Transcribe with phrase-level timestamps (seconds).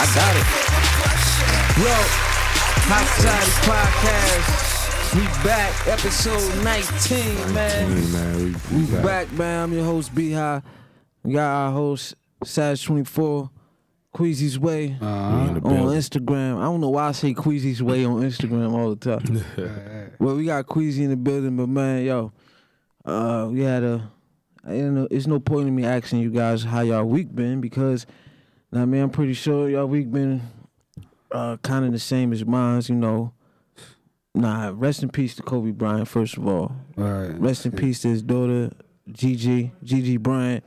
[0.00, 0.46] I got it.
[1.78, 1.94] Yo,
[2.90, 4.68] Hot Society Podcast.
[5.14, 8.12] We back, episode 19, man.
[8.12, 8.36] Man,
[8.70, 9.64] we, We back, man.
[9.64, 10.62] I'm your host, B High.
[11.22, 12.14] We got our host,
[12.44, 13.50] Sag24,
[14.12, 15.62] Queasy's Way in on.
[15.62, 16.58] Instagram.
[16.58, 20.12] I don't know why I say Queasy's Way on Instagram all the time.
[20.18, 22.32] well, we got Queasy in the building, but man, yo,
[23.04, 24.10] uh, we had a.
[24.72, 25.08] Don't know.
[25.10, 28.06] It's no point in me asking you guys how y'all week been because,
[28.72, 30.42] I mean, I'm pretty sure y'all week been
[31.32, 32.88] uh, kind of the same as mine's.
[32.88, 33.32] You know,
[34.34, 34.72] nah.
[34.74, 36.08] Rest in peace to Kobe Bryant.
[36.08, 37.38] First of all, Right.
[37.40, 38.70] rest in peace to his daughter,
[39.10, 40.64] Gigi, Gigi Bryant,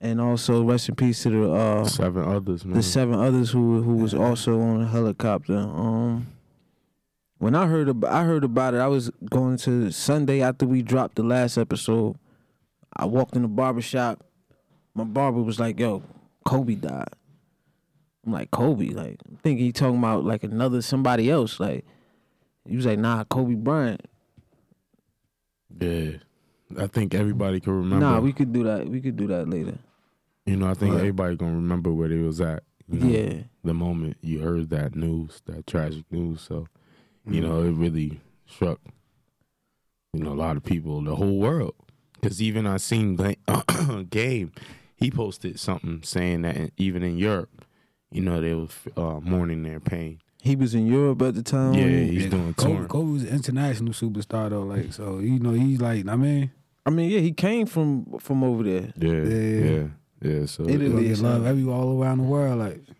[0.00, 2.76] and also rest in peace to the uh, Seven others, man.
[2.76, 5.56] the seven others who who was also on a helicopter.
[5.56, 6.26] Um,
[7.38, 10.82] when I heard about I heard about it, I was going to Sunday after we
[10.82, 12.16] dropped the last episode.
[13.00, 14.24] I walked in the barber shop.
[14.94, 16.02] My barber was like, "Yo,
[16.44, 17.08] Kobe died."
[18.26, 21.58] I'm like, "Kobe?" Like, I'm thinking he talking about like another somebody else.
[21.58, 21.84] Like,
[22.68, 24.02] he was like, "Nah, Kobe Bryant."
[25.80, 26.10] yeah.
[26.78, 28.04] I think everybody can remember.
[28.04, 28.88] Nah, we could do that.
[28.88, 29.78] We could do that later.
[30.46, 31.00] you know, I think Right.
[31.00, 32.62] everybody gonna remember where they was at.
[32.88, 33.42] You know, Yeah.
[33.62, 36.40] The moment you heard that news, that tragic news.
[36.40, 36.66] So,
[37.26, 37.34] Mm-hmm.
[37.34, 38.80] you know, it really struck,
[40.12, 41.74] you know, a lot of people, the whole world.
[42.20, 43.36] Because even I seen Gla-
[44.10, 44.52] Game,
[44.96, 47.64] he posted something saying that even in Europe,
[48.10, 50.20] you know, they were uh, mourning their pain.
[50.42, 51.74] He was in Europe at the time.
[51.74, 52.86] Yeah, he- he's Yeah, doing Kobe.
[52.88, 56.50] Kobe was an international superstar though, like so you know he's like I mean
[56.86, 58.92] I mean, yeah, he came from from over there.
[58.96, 59.64] Yeah, Yeah.
[59.64, 59.86] yeah,
[60.22, 60.46] yeah.
[60.46, 61.02] So Italy.
[61.02, 62.99] he Yeah, get love everywhere all around the world, like I think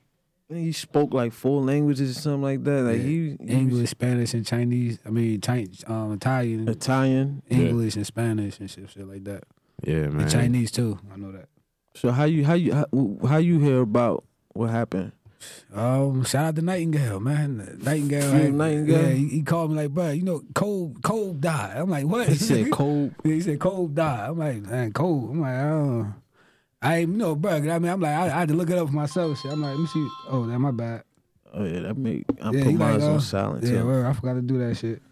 [0.53, 2.83] he spoke like four languages or something like that.
[2.83, 3.03] Like Yeah.
[3.03, 4.98] he, he English, was Spanish, and Chinese.
[5.06, 7.43] I mean, Chinese, um, Italian, Italian.
[7.48, 9.45] English, and Spanish and shit, shit like that.
[9.84, 10.22] yeah, man.
[10.22, 10.99] And Chinese too.
[11.12, 11.49] I know that.
[11.94, 12.87] So how you how you how,
[13.27, 15.12] how you hear about what happened?
[15.72, 17.78] Um, shout out to Nightingale, man.
[17.82, 19.03] Nightingale, like, Nightingale?
[19.03, 21.78] Yeah, he, he called me like, bro, you know, Cole, Cole died.
[21.78, 22.28] I'm like, what?
[22.28, 23.15] He said cold.
[23.22, 24.28] He said Cole died.
[24.31, 25.31] I'm like, man, Cole.
[25.32, 26.15] I'm like, oh.
[26.83, 27.53] I ain't, know, bro.
[27.53, 29.39] I mean, I'm like, I, I had to look it up for myself.
[29.41, 29.53] Shit.
[29.53, 30.09] I'm like, let me see.
[30.29, 31.05] Oh, that my bad.
[31.53, 33.65] Oh yeah, that make I Yeah, put he like, mine uh, on silent.
[33.65, 35.03] Yeah, word, I forgot to do that shit.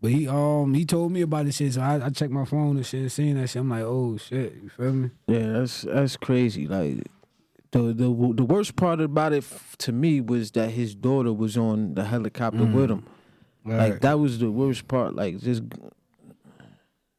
[0.00, 2.76] But he um he told me about this shit, so I, I checked my phone
[2.76, 3.60] and shit, seeing that shit.
[3.60, 5.10] I'm like, oh shit, you feel me?
[5.28, 6.66] Yeah, that's that's crazy.
[6.66, 7.06] Like
[7.70, 11.56] the the the worst part about it f- to me was that his daughter was
[11.56, 13.06] on the helicopter with him.
[13.64, 15.14] Like that was the worst part.
[15.14, 15.62] Like just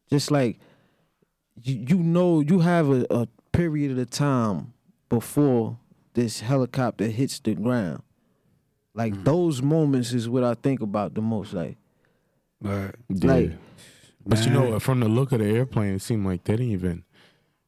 [0.10, 0.60] just like
[1.62, 4.74] you you know you have a, a period of time
[5.10, 5.78] before
[6.14, 8.04] this helicopter hits the ground.
[8.94, 9.24] Like mm-hmm.
[9.24, 11.54] those moments is what I think about the most.
[11.54, 11.78] Like
[12.62, 12.96] Right.
[13.10, 13.32] Yeah.
[13.32, 13.52] Like-
[14.26, 17.04] but you know, from the look of the airplane, it seemed like they didn't even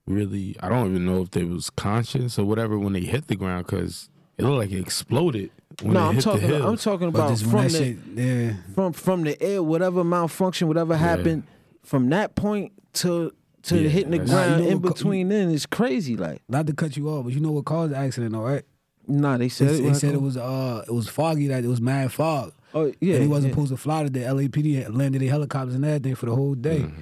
[0.07, 0.55] really.
[0.61, 3.65] I don't even know if they was conscious or whatever when they hit the ground
[3.65, 6.47] because it looked like it exploded when no, it I'm hit talking.
[6.47, 8.53] the I'm talking about from the shit, yeah.
[8.73, 11.43] from from the air, whatever malfunction, whatever happened,
[11.83, 13.33] from that point to
[13.65, 16.15] to Yeah, hitting the ground Nah, you know in what co- between then is crazy.
[16.17, 18.63] Like, Not to cut you off, but you know what caused the accident, all right?
[19.07, 21.67] nah, they said They, it they said it was uh it was foggy, that it
[21.67, 22.53] was mad fog.
[22.73, 23.55] Oh yeah, and he wasn't yeah.
[23.55, 24.21] supposed to fly today.
[24.23, 26.79] LAPD landed their helicopters and everything for the whole day.
[26.79, 27.01] Mm-hmm.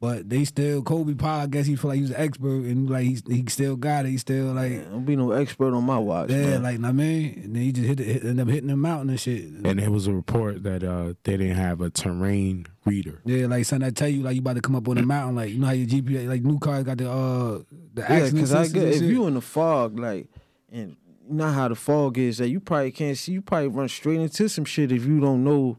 [0.00, 2.88] But they still Kobe Pyle, I guess he feel like he was an expert and
[2.88, 4.10] like he he still got it.
[4.10, 6.30] He still like Don't be no expert on my watch.
[6.30, 6.62] yeah, man.
[6.62, 8.68] like know what I mean, and then he just hit, it, hit ended up hitting
[8.68, 9.42] the mountain and shit.
[9.44, 13.20] and it was a report that uh, they didn't have a terrain reader.
[13.24, 15.34] yeah, like something I tell you, like you about to come up on the mountain,
[15.34, 17.58] like you know how your GPS, like new cars got the uh
[17.94, 19.10] the yeah, accident because I sensors get and if shit.
[19.10, 20.28] you in the fog, like,
[20.70, 20.96] and
[21.28, 23.32] you know how the fog is that you probably can't see.
[23.32, 25.76] You probably run straight into some shit if you don't know.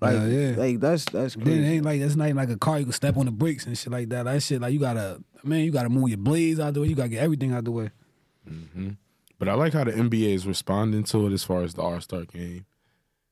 [0.00, 0.54] Like, Yeah, yeah.
[0.56, 2.92] like that's that's Then it ain't like that's not even like a car you can
[2.92, 4.24] step on the brakes and shit like that.
[4.24, 6.88] That shit like you gotta man, you gotta move your blades out the way.
[6.88, 7.90] You gotta get everything out the way.
[9.38, 12.00] But I like how the NBA is responding to it as far as the All
[12.00, 12.64] Star game.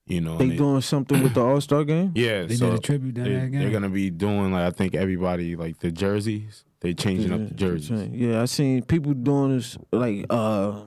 [0.06, 2.12] You know, They and doing something with the All Star game.
[2.14, 3.60] yeah, They so did a tribute down they, there again.
[3.60, 6.64] They're gonna be doing like I think everybody like the jerseys.
[6.80, 8.08] They changing up the jerseys.
[8.12, 10.82] Yeah, I seen people doing this like uh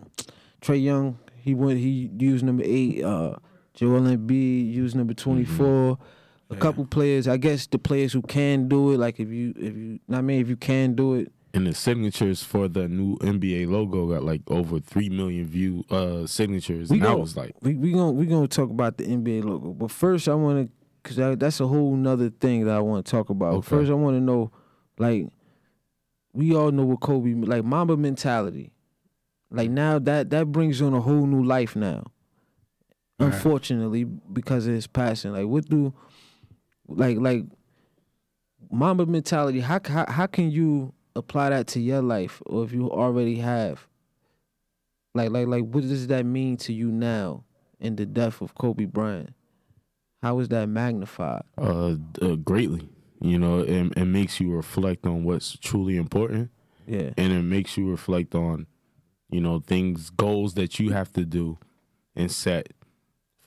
[0.62, 3.36] Trae Young, he went he used number eight, uh
[3.80, 5.98] Joel Embiid used number twenty four.
[6.50, 9.74] A couple players, I guess the players who can do it, like if you if
[9.74, 13.70] you I mean if you can do it, And the signatures for the new NBA
[13.70, 16.90] logo got like over three million view uh signatures.
[16.90, 19.70] We and I was like, we we gonna we gonna talk about the NBA logo.
[19.72, 20.68] But first I wanna
[21.04, 23.54] cause I, that's a whole nother thing that I wanna talk about.
[23.54, 23.68] Okay.
[23.70, 24.52] First I wanna know
[24.98, 25.28] like
[26.34, 28.72] we all know what Kobe like Mamba mentality.
[29.50, 32.12] Like now that that brings on a whole new life now.
[33.20, 33.34] Right.
[33.34, 35.34] Unfortunately, because of his passing.
[35.34, 35.94] Like what do
[36.88, 37.44] like like
[38.72, 42.90] Mamba mentality, how how how can you apply that to your life or if you
[42.90, 43.88] already have
[45.14, 47.44] Like like like what does that mean to you now
[47.80, 49.34] in the death of Kobe Bryant?
[50.22, 51.44] How is that magnified?
[51.58, 52.90] Uh, uh greatly.
[53.22, 56.52] You know, it, it makes you reflect on what's truly important.
[56.88, 57.12] Yeah.
[57.18, 58.66] And it makes you reflect on,
[59.30, 61.58] you know, things, goals that you have to do
[62.16, 62.74] and set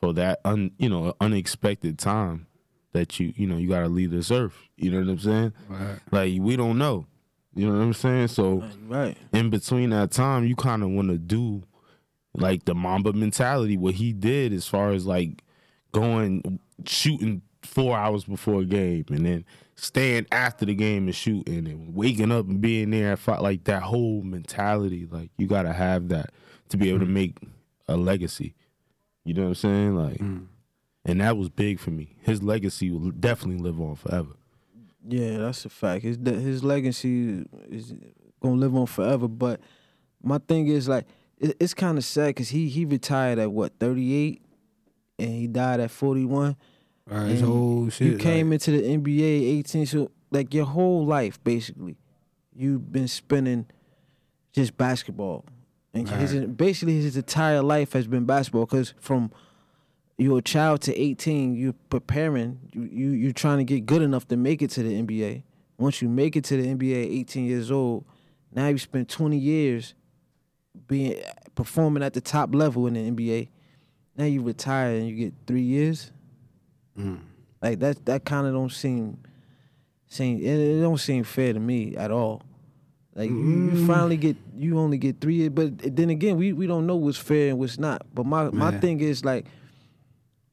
[0.03, 2.49] for that un you know, unexpected time
[2.93, 4.57] that you, you know, you gotta leave this earth.
[4.77, 5.53] You know what I'm saying?
[5.69, 5.99] Right.
[6.11, 7.07] Like we don't know.
[7.55, 8.29] You know what I'm saying?
[8.29, 9.17] So Right.
[9.33, 11.63] in between that time, you kind of want to do
[12.35, 15.45] like the Mamba mentality, what he did as far as like
[15.93, 19.45] going shooting four hours before a game and then
[19.77, 24.23] staying after the game and shooting and waking up and being there like that whole
[24.23, 25.07] mentality.
[25.09, 26.31] Like you got to have that
[26.71, 27.15] to be able to mm-hmm.
[27.15, 27.37] make
[27.87, 28.55] a legacy.
[29.25, 29.97] You know what I'm saying?
[29.97, 30.47] Like, mm.
[31.05, 32.17] and that was big for me.
[32.23, 34.31] His legacy will definitely live on forever.
[35.09, 36.03] Yeah, that's a fact.
[36.03, 37.95] His his legacy is
[38.41, 39.29] gonna live on forever.
[39.29, 39.61] But
[40.23, 41.07] my thing is like
[41.39, 44.43] it, it's kind of sad because he he retired at what thirty eight,
[45.19, 46.57] and he died at forty one.
[47.07, 47.29] Right.
[47.29, 48.13] His whole shit.
[48.13, 51.97] You came like, into the NBA eighteen, so like your whole life basically,
[52.55, 53.67] you've been spending
[54.53, 55.45] just basketball,
[55.95, 58.67] and his basically his entire life has been basketball.
[58.67, 59.31] Because from
[60.17, 64.27] you're a child to 18, you're preparing, you, you you're trying to get good enough
[64.29, 65.43] to make it to the NBA.
[65.79, 68.05] Once you make it to the NBA, 18 years old,
[68.55, 69.95] now you spent 20 years
[70.87, 71.21] being
[71.55, 73.49] performing at the top level in the NBA.
[74.17, 76.11] Now you retire and you get three years.
[76.99, 77.21] Mm.
[77.61, 79.19] Like that that kind of don't seem
[80.09, 82.43] seem it, it don't seem fair to me at all.
[83.15, 83.87] Like you, you mm.
[83.87, 87.19] finally get you only get three years, but then again we, we don't know what's
[87.19, 88.07] fair and what's not.
[88.15, 89.47] But my my thing is like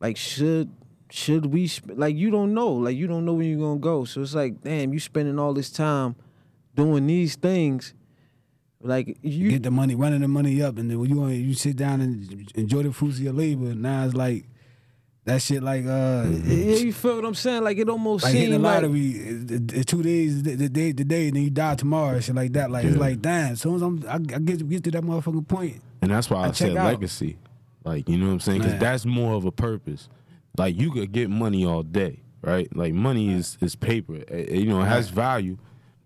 [0.01, 0.69] like should
[1.09, 4.05] should we sp- like you don't know like you don't know when you're gonna go
[4.05, 6.15] so it's like damn you spending all this time
[6.75, 7.95] doing these things
[8.81, 11.75] like you get the money, running the money up, and then when you you sit
[11.75, 13.75] down and enjoy the fruits of your labor.
[13.75, 14.45] Now it's like
[15.29, 16.51] that shit, like uh, mm-hmm.
[16.51, 19.09] yeah, you feel what I'm saying like it almost like hitting the seems like lottery.
[19.11, 22.23] it- it- two days, the, the day, the day, and then you die tomorrow, and
[22.23, 22.69] shit like that.
[22.71, 23.53] Like it's like damn.
[23.53, 25.79] As soon as I'm, I, I get get to that motherfucking.
[26.01, 26.85] And that's why I, I said out.
[26.85, 27.37] legacy.
[27.85, 28.61] Like, you know what I'm saying?
[28.61, 30.09] Because that's more of a purpose.
[30.57, 32.73] Like, you could get money all day, right?
[32.75, 34.19] Like, money is, is paper.
[34.27, 35.57] Eh, You know, it has value.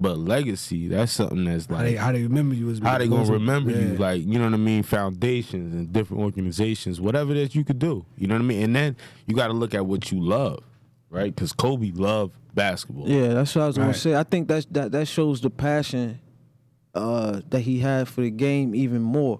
[0.04, 3.08] But legacy, that's something that's How they like, how they remember you is how they
[3.08, 3.96] gonna remember you?
[3.96, 4.84] Like, you know what I mean?
[4.84, 8.06] Foundations and different organizations, whatever that you could do.
[8.18, 8.64] You know what I mean?
[8.64, 8.98] And then
[9.28, 10.60] you got to look at what you love,
[11.10, 11.34] right?
[11.34, 13.08] Because Kobe loved basketball.
[13.08, 14.14] Yeah, that's what I was gonna say.
[14.14, 16.20] I think that's that that shows the passion
[16.94, 19.40] uh, that he had for the game even more,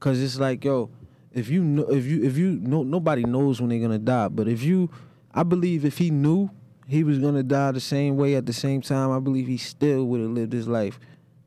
[0.00, 0.88] cause it's like yo,
[1.34, 4.48] if you know, if you if you know, nobody knows when they're gonna die, but
[4.48, 4.88] if you,
[5.34, 6.48] I believe if he knew
[6.88, 10.04] he was gonna die the same way at the same time, I believe he still
[10.06, 10.98] would have lived his life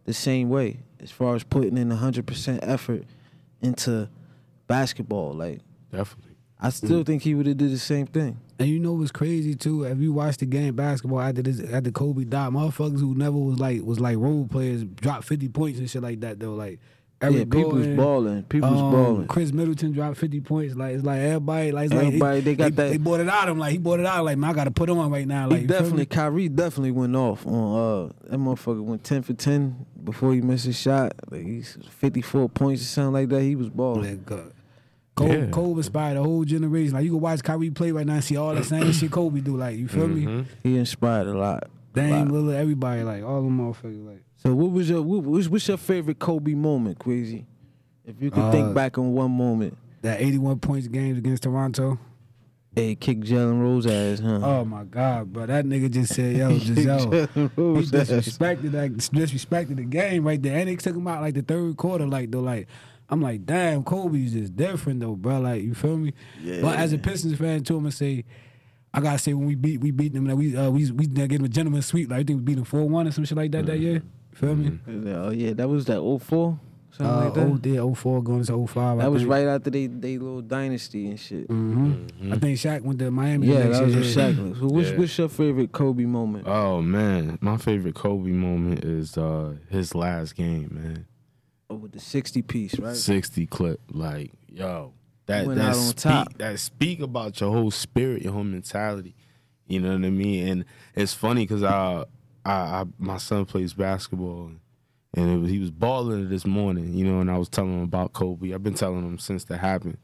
[0.06, 3.04] the same way as far as putting in hundred percent effort
[3.62, 4.08] into
[4.68, 5.34] basketball.
[5.34, 5.60] Like
[5.92, 6.36] Definitely.
[6.64, 8.40] I still think he would have did the same thing.
[8.60, 9.84] And you know what's crazy too?
[9.84, 13.60] If you watch the game basketball after this after Kobe died, motherfuckers who never was
[13.60, 16.54] like was like role players dropped fifty points and shit like that though.
[16.54, 16.80] Like
[17.22, 18.44] Eric yeah, people was balling.
[18.44, 19.28] People was um, balling.
[19.28, 20.76] Khris Middleton dropped fifty points.
[20.76, 23.48] Like it's like everybody like it's Everybody, like they got that- They bought it out
[23.48, 23.60] of him.
[23.60, 24.26] Like he bought it out.
[24.26, 25.48] Like man, I got to put on right now.
[25.48, 26.06] Like he definitely.
[26.08, 27.54] Kyrie definitely went off on
[28.10, 31.14] uh that motherfucker went ten for ten before he missed his shot.
[31.30, 33.42] Like he's fifty four points or something like that.
[33.44, 34.24] He was balling.
[34.28, 34.44] Like,
[35.14, 35.46] Kobe, Yeah.
[35.52, 36.94] Kobe inspired a whole generation.
[36.96, 39.42] Like you can watch Kyrie play right now and see all the same shit Kobe
[39.42, 39.58] do.
[39.58, 40.26] Like you feel me?
[40.26, 40.46] Mhm.
[40.64, 41.70] He inspired a lot.
[41.94, 42.38] Dame Wow.
[42.40, 44.08] Lillard, everybody, like all them motherfuckers.
[44.08, 47.46] Like So what was your what, what's, what's your favorite Kobe moment, Queasy?
[48.06, 52.00] If you could Uh, think back on one moment, that eighty-one points game against Toronto.
[52.76, 54.40] hey, kick Jalen Rose ass, huh?
[54.42, 55.46] Oh my god, bro!
[55.46, 60.42] That nigga just said, "Yo, Giselle." Jalen He Rose disrespected that disrespected the game right
[60.42, 62.08] there, and they took him out like the third quarter.
[62.08, 62.68] Like though, like
[63.10, 65.40] I'm like, damn, Kobe's just different though, bro.
[65.42, 66.14] Like you feel me?
[66.42, 66.62] Yeah.
[66.62, 68.26] But as a Pistons fan, too, I'm gonna say,
[68.92, 71.30] I gotta say when we beat we beat them, like we uh, we we gave
[71.30, 72.10] them a gentleman sweep.
[72.10, 74.02] Like I think we beat them four one or some shit like that that year.
[74.42, 75.12] You feel me?
[75.14, 76.60] Oh yeah, that was that 04?
[76.92, 77.80] something Uh, like that.
[77.80, 78.98] oh, yeah, 04 going into 05.
[78.98, 81.48] that was right after they they little dynasty and shit.
[81.48, 81.94] hmm
[82.32, 83.48] I think Shaq went to Miami.
[83.48, 84.00] Yeah, that was year.
[84.00, 84.56] with Shaq.
[84.60, 84.98] So what's Yeah.
[84.98, 86.48] what's your favorite Kobe moment?
[86.48, 87.38] Oh, man.
[87.42, 91.06] My favorite Kobe moment is uh his last game, man.
[91.70, 92.96] Oh, with the sixty piece, right?
[92.96, 93.80] 60 clip.
[93.90, 94.92] Like, yo,
[95.28, 96.38] that that on speak top.
[96.40, 99.16] that speak about your whole spirit, your whole mentality.
[99.68, 100.48] You know what I mean?
[100.50, 102.04] And it's funny because I,
[102.46, 104.52] I, I, my son plays basketball,
[105.14, 106.94] and it was, he was balling this morning.
[106.94, 108.54] You know, and I was telling him about Kobe.
[108.54, 109.98] I've been telling him since that happened.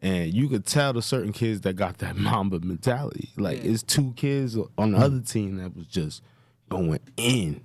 [0.00, 3.30] And you could tell the certain kids that got that Mamba mentality.
[3.36, 3.70] Like Yeah.
[3.70, 6.22] it's two kids on the other team that was just
[6.68, 7.60] going in.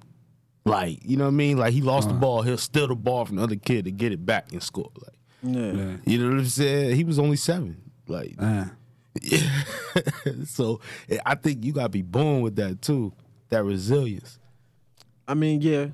[0.63, 1.57] Like, you know what I mean?
[1.57, 4.11] Like he lost the ball, he'll steal the ball from the other kid to get
[4.11, 4.91] it back and score.
[5.01, 5.15] Like
[5.55, 5.71] Yeah.
[5.71, 5.97] Yeah.
[6.05, 6.95] You know what I'm saying?
[6.95, 7.81] He was only seven.
[8.07, 8.65] Like, Uh,
[9.23, 9.63] yeah.
[10.45, 10.79] so
[11.25, 13.13] I think you gotta be born with that too,
[13.49, 14.39] that resilience.
[15.27, 15.87] I mean, yeah,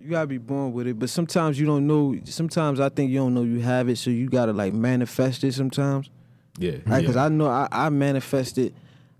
[0.00, 2.16] you gotta be born with it, but sometimes you don't know.
[2.24, 5.54] Sometimes I think you don't know you have it, so you gotta like manifest it.
[5.54, 6.10] Sometimes,
[6.58, 7.00] Yeah, right?
[7.00, 8.74] Because I know I, I manifested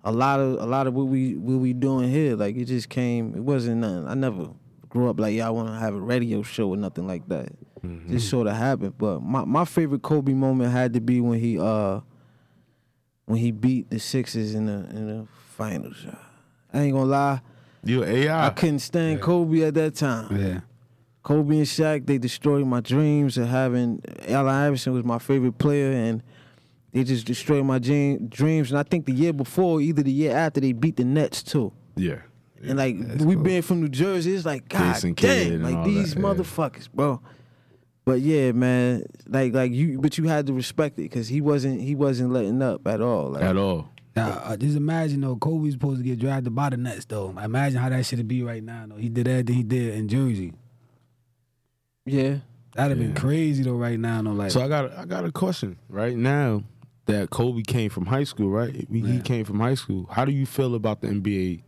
[0.05, 2.37] a lot of a lot of what we what we doing here.
[2.37, 3.35] Like it just came.
[3.35, 4.07] It wasn't nothing.
[4.07, 4.50] I never
[4.88, 7.49] grew up like yeah, I want to have a radio show or nothing like that.
[8.09, 8.95] Just sort of happened.
[8.99, 12.00] But my my favorite Kobe moment had to be when he uh
[13.26, 15.26] when he beat the Sixers in the in the
[15.57, 16.07] finals.
[16.73, 17.40] I ain't gonna lie.
[17.87, 18.47] You AI.
[18.47, 20.37] I couldn't stand Kobe at that time.
[20.37, 20.61] yeah.
[21.23, 25.90] Kobe and Shaq, they destroyed my dreams of having Allen Iverson was my favorite player,
[25.90, 26.23] and
[26.93, 28.71] they just destroyed my dream, dreams.
[28.71, 31.73] And I think the year before, either the year after, they beat the Nets too.
[31.97, 32.19] yeah.
[32.62, 36.21] And like we being from New Jersey, it's like God Jason damn, like these that,
[36.21, 36.26] yeah.
[36.26, 37.21] motherfuckers, bro.
[38.07, 41.81] But yeah, man, like like you, but you had to respect it because he wasn't
[41.83, 43.33] he wasn't letting up at all.
[43.33, 43.90] Like, At all.
[44.16, 47.30] Now, uh, just imagine though, Kobe's supposed to get drafted by the Nets though.
[47.38, 48.87] Imagine how that should be right now.
[48.88, 50.52] Though he did everything he did in Jersey.
[52.04, 52.38] yeah,
[52.75, 54.23] That'd have been crazy though right now.
[54.23, 56.62] Though, like So I got I got a question right now
[57.06, 58.75] that Kobe came from high school, right?
[58.75, 59.20] He he Yeah.
[59.20, 60.06] came from high school.
[60.11, 61.62] How do you feel about the NBA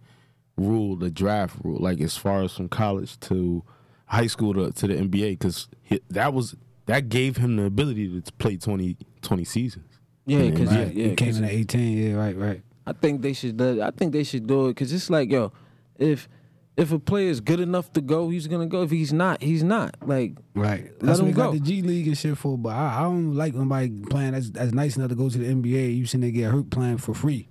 [0.56, 3.62] rule, the draft rule, like as far as from college to
[4.06, 5.32] high school to, to the NBA?
[5.38, 5.68] Because
[6.10, 9.84] that was that gave him the ability to play 20, 20 seasons.
[10.28, 11.98] Yeah, Yeah, because right, yeah, yeah, he came 'cause in at eighteen.
[11.98, 12.62] Yeah, right, right.
[12.86, 13.60] I think they should.
[13.60, 15.52] I think they should do it because it's like, yo,
[15.98, 16.28] if
[16.76, 18.82] if a player is good enough to go, he's gonna go.
[18.82, 19.96] If he's not, he's not.
[20.06, 20.84] Like, Right.
[20.84, 21.52] Let That's what him we got go.
[21.54, 22.56] the G League and shit for.
[22.56, 25.46] But I, I don't like nobody playing that's, that's nice enough to go to the
[25.52, 25.96] NBA.
[25.96, 27.48] You seen they get hurt playing for free.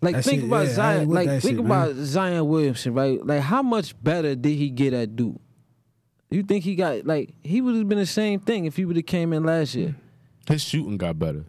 [0.00, 1.08] like That think shit, about yeah, Zion.
[1.10, 3.24] Like, think shit, about Zion Williamson, right?
[3.26, 5.40] Like, how much better did he get at Duke?
[6.30, 8.96] You think he got like he would have been the same thing if he would
[8.96, 9.96] have came in last year,
[10.48, 11.46] His shooting got better.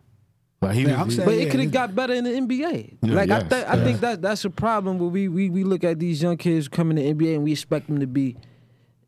[0.61, 2.31] Like he Yeah, was, he- saying- but yeah, it could have got better in the
[2.31, 2.97] NBA.
[3.01, 5.63] Yeah, like I, yes, th- I think that that's a problem where we, we we
[5.63, 8.35] look at these young kids coming to NBA and we expect them to be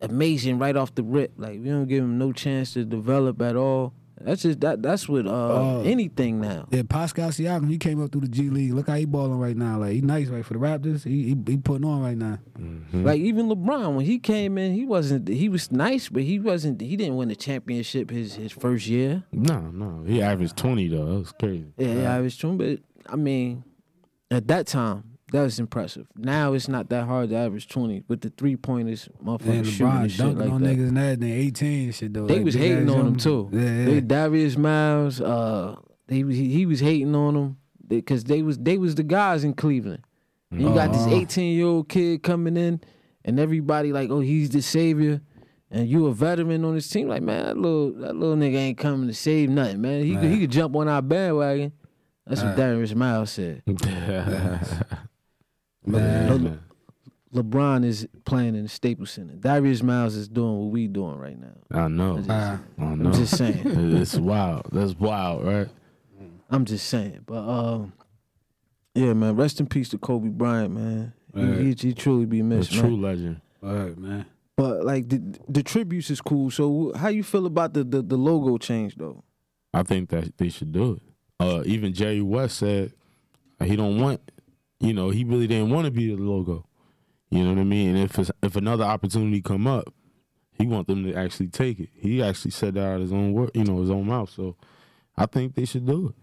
[0.02, 1.34] amazing right off the rip.
[1.38, 3.94] Like we don't give them no chance to develop at all.
[4.26, 6.68] That's just that that's with uh, Uh, anything now.
[6.72, 8.74] Yeah, Pascal Siakam, he came up through the G League.
[8.74, 9.80] Look how he balling right now.
[9.80, 11.04] Like he nice, right for the Raptors.
[11.04, 12.40] He he, he putting on right now.
[12.60, 13.06] Mm-hmm.
[13.06, 15.28] Like even LeBron, when he came in, he wasn't.
[15.28, 16.82] He was nice, but he wasn't.
[16.82, 19.24] He didn't win the championship his his first year.
[19.32, 20.04] no, no.
[20.06, 21.06] He averaged 20 though.
[21.06, 21.66] That was crazy.
[21.78, 22.80] Yeah, yeah, I was true, but
[23.12, 23.64] I mean,
[24.30, 26.08] at that time, that was impressive.
[26.16, 29.88] Now it's not that hard to average twenty with the three pointers, motherfuckers And shooting
[29.88, 30.78] and LeBron shit like on that.
[30.78, 31.20] niggas and that.
[31.20, 32.28] They eighteen and shit though.
[32.28, 33.50] They Like, was big hating on him too.
[33.52, 33.86] Yeah, yeah.
[33.86, 35.76] They, Darius Miles, uh,
[36.08, 37.58] they was- he, he was hating on them
[37.88, 40.04] because they was they was the guys in Cleveland.
[40.52, 41.16] And you got this Uh-huh.
[41.16, 42.82] eighteen year old kid coming in,
[43.26, 45.22] and everybody like, oh, he's the savior.
[45.74, 48.78] And you a veteran on this team, like man, that little that little nigga ain't
[48.78, 50.04] coming to save nothing, man.
[50.04, 51.72] He could, he could jump on our bandwagon.
[52.28, 53.64] That's what Darius Miles said.
[55.86, 56.60] Man.
[57.34, 59.34] LeBron is playing in the Staples Center.
[59.36, 61.54] Darius Miles is doing what we doing right now.
[61.72, 62.18] I know.
[62.18, 63.10] Uh, I know.
[63.10, 63.62] I'm just saying.
[63.66, 64.68] it's wild.
[64.72, 65.70] That's wild, right?
[66.50, 67.22] I'm just saying.
[67.26, 67.94] But um,
[68.94, 69.38] yeah, man.
[69.38, 71.14] Rest in peace to Kobe Bryant, man.
[71.34, 71.60] He, Right.
[71.60, 73.02] he, he truly be A missed, true man.
[73.02, 73.42] legend.
[73.64, 74.26] all right, man.
[74.58, 76.52] But like the the tributes is cool.
[76.52, 79.24] So how you feel about the the, the logo change though?
[79.74, 81.02] I think that they should do it.
[81.40, 82.92] Uh, even Jerry West said
[83.64, 84.20] he don't want,
[84.82, 86.66] you know, he really didn't want to be the logo.
[87.30, 87.96] You know what I mean?
[87.96, 89.94] And if it's, if another opportunity come up,
[90.54, 91.90] he want them to actually take it.
[91.96, 94.30] He actually said that out his own word, you know, his own mouth.
[94.30, 94.58] So
[95.16, 96.16] I think they should do it.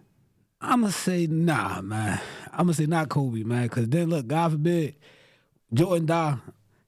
[0.61, 2.21] I'ma say nah, man.
[2.53, 3.69] I'ma say not Kobe, man.
[3.69, 4.97] Cause then look, God forbid,
[5.73, 6.37] Jordan die.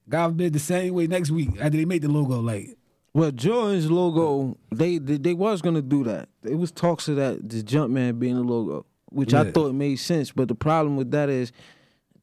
[0.09, 2.41] God forbid the same way next week after they make the logo.
[2.41, 2.77] Like,
[3.13, 6.27] Well, Jordan's logo, they, they they was gonna do that.
[6.43, 10.31] It was talks of that the Jumpman being the logo, which I thought made sense.
[10.31, 11.51] But the problem with that is,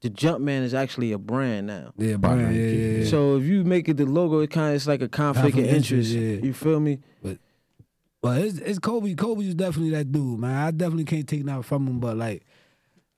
[0.00, 1.92] the Jumpman is actually a brand now.
[1.96, 3.04] yeah, By Brian, Nike, yeah, yeah, yeah.
[3.10, 5.58] So if you make it the logo, it kind of it's like a conflict, Conflict
[5.68, 6.12] of of interest.
[6.14, 6.46] interest, yeah.
[6.46, 6.98] You feel me?
[8.20, 9.14] But it's, it's Kobe.
[9.14, 10.54] Kobe's definitely that dude, man.
[10.56, 12.00] I definitely can't take that from him.
[12.00, 12.44] But like,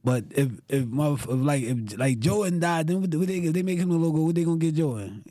[0.04, 3.52] but if if, motherf- if like if like Jordan died, then what, what they if
[3.54, 5.22] they make him the logo, what they gonna get Jordan?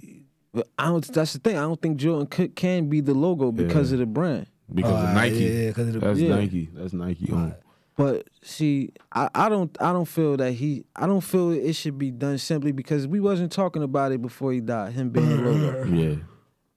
[0.52, 1.06] But I don't.
[1.14, 1.56] That's the thing.
[1.56, 3.96] I don't think Jordan could, can be the logo because Yeah.
[3.96, 4.48] of the brand.
[4.74, 5.36] Because Uh, of Nike.
[5.38, 6.18] yeah, because of the brand.
[6.18, 6.36] That's Yeah.
[6.36, 6.70] Nike.
[6.74, 7.32] That's Nike.
[7.32, 7.54] on.
[8.00, 11.98] But see, I, I don't I don't feel that he I don't feel it should
[11.98, 14.94] be done simply because we wasn't talking about it before he died.
[14.94, 15.84] Him being the logo.
[15.84, 16.16] Yeah.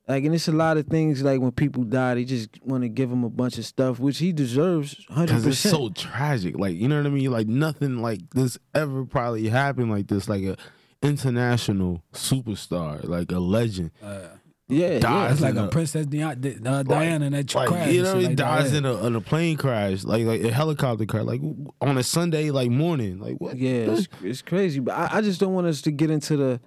[0.08, 2.88] Like, and it's a lot of things like when people die, they just want to
[2.88, 6.58] give him a bunch of stuff, which he deserves hundred Because it's so tragic.
[6.58, 7.30] Like, you know what I mean?
[7.30, 10.28] Like, nothing like this ever probably happened like this.
[10.28, 10.56] Like, a
[11.02, 13.92] international superstar, like a legend.
[14.02, 14.26] Uh.
[14.72, 17.92] Yeah, dies It's like in a Princess Diana, uh, Diana that like, crash.
[17.92, 18.78] you know, he like that, dies yeah.
[18.78, 21.42] in a in a plane crash, like like a helicopter crash, like
[21.80, 23.56] on a Sunday like morning, like what?
[23.56, 26.60] Yeah, it's, it's crazy, but I, I just don't want us to get into the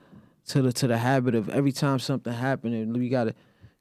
[0.50, 3.34] to the to the habit of every time something happens, we gotta,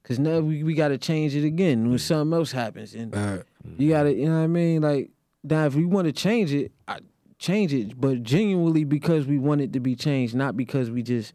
[0.03, 3.37] cause now we, we gotta change it again when something else happens, and Uh,
[3.77, 4.81] you gotta, you know what I mean?
[4.81, 5.11] Like,
[5.43, 6.99] now if we want to change it, I,
[7.37, 11.33] change it, but genuinely because we want it to be changed, not because we just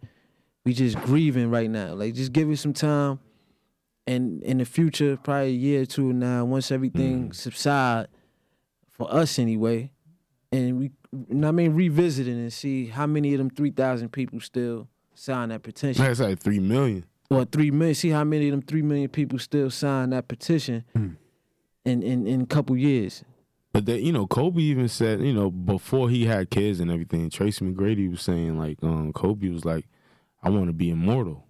[0.64, 1.94] we just grieving right now.
[1.94, 3.18] Like, just give it some time,
[4.06, 8.08] and in the future, probably a year or two now, once everything subside,
[8.90, 9.90] for us anyway,
[10.52, 13.70] and we, you know I mean, revisit it and see how many of them three
[13.70, 17.04] thousand people still sign that petition, That's like three million.
[17.30, 17.94] or three million.
[17.94, 21.16] See how many of them three million people still sign that petition, Mm.
[21.84, 23.24] in in in a couple years.
[23.72, 27.30] But that you know, Kobe even said, you know, before he had kids and everything,
[27.30, 29.86] Tracy McGrady was saying like, um, Kobe was like,
[30.42, 31.46] I want to be immortal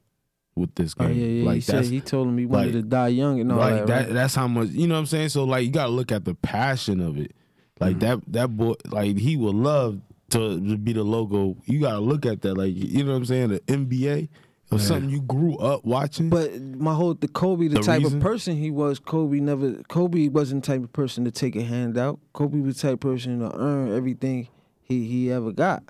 [0.57, 1.17] with this Oh game.
[1.19, 1.45] yeah, yeah.
[1.47, 3.75] Like he said he told him he wanted like- to die young and all like
[3.75, 3.87] that.
[3.87, 4.05] that.
[4.07, 4.13] right?
[4.13, 5.29] That's how much you know what I'm saying.
[5.31, 7.33] So like, you got to look at the passion of it.
[7.81, 8.01] Like Mm-hmm.
[8.01, 11.57] that that boy, like he would love to, to be the logo.
[11.67, 12.55] You got to look at that.
[12.55, 13.49] Like you know what I'm saying.
[13.49, 14.29] The NBA
[14.73, 16.29] or something you grew up watching.
[16.31, 18.19] But my whole the Kobe, the, The type reason?
[18.19, 19.83] of person he was, Kobe never.
[19.89, 22.21] Kobe wasn't the type of person to take a handout.
[22.35, 24.49] Kobe was the type of person to earn everything
[24.83, 25.83] he he ever got.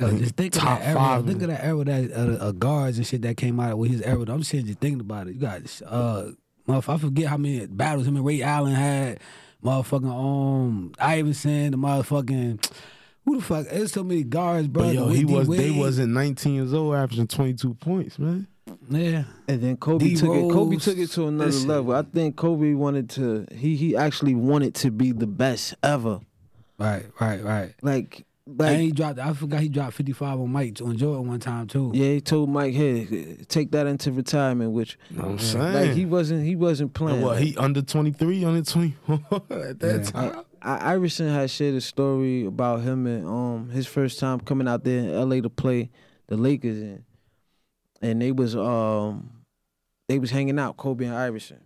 [0.00, 0.94] I Yo, just think of that era.
[0.94, 1.26] five.
[1.26, 4.02] Think of that era that uh, uh, guards and shit that came out with his
[4.02, 4.20] era.
[4.28, 5.34] I'm just saying, just thinking about it.
[5.34, 6.30] You got, uh,
[6.68, 9.20] motherfucker, I forget how many battles him and Ray Allen had.
[9.64, 12.68] Motherfucking um Iverson, the motherfucking
[13.24, 13.68] who the fuck?
[13.68, 14.84] There's so many guards, bro.
[14.84, 15.48] But yo, he D was.
[15.48, 18.48] They wasn't 19 years old, averaging 22 points, man.
[18.88, 20.50] Yeah, And then Kobe D took it.
[20.50, 21.68] Kobe took it to another listen.
[21.68, 21.94] level.
[21.94, 23.46] I think Kobe wanted to.
[23.52, 26.20] He he actually wanted to be the best ever.
[26.78, 27.74] right, right, right.
[27.82, 28.24] Like
[28.60, 29.18] and he dropped.
[29.18, 31.90] I forgot he dropped 55 on Mike on Jordan one time too.
[31.94, 35.72] yeah, he told Mike, "Hey, take that into retirement." Which You know I'm saying?
[35.74, 37.16] like he wasn't he wasn't playing.
[37.18, 40.02] And what Like, he under 23, under 24 at that Yeah.
[40.10, 40.44] time.
[40.62, 44.84] I, Iverson had shared a story about him and um his first time coming out
[44.84, 45.90] there in LA to play
[46.28, 47.04] the Lakers and
[48.00, 49.30] and they was um
[50.08, 51.60] they was hanging out Kobe and Iverson.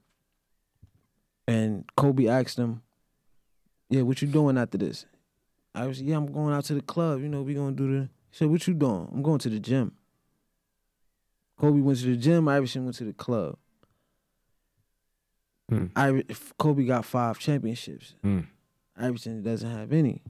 [1.49, 2.83] And Kobe asked him,
[3.88, 5.07] "Yeah, what you doing after this?"
[5.77, 7.21] Iverson, "Yeah, I'm going out to the club.
[7.21, 9.61] You know, we gonna do the." He said, "What you doing?" "I'm going to the
[9.61, 9.93] gym."
[11.59, 12.49] Kobe went to the gym.
[12.49, 13.59] Iverson went to the club.
[15.69, 15.87] Hmm.
[15.97, 16.23] Iver-
[16.59, 18.15] Kobe got five championships.
[18.23, 18.41] Hmm.
[18.97, 20.23] Iverson doesn't have any.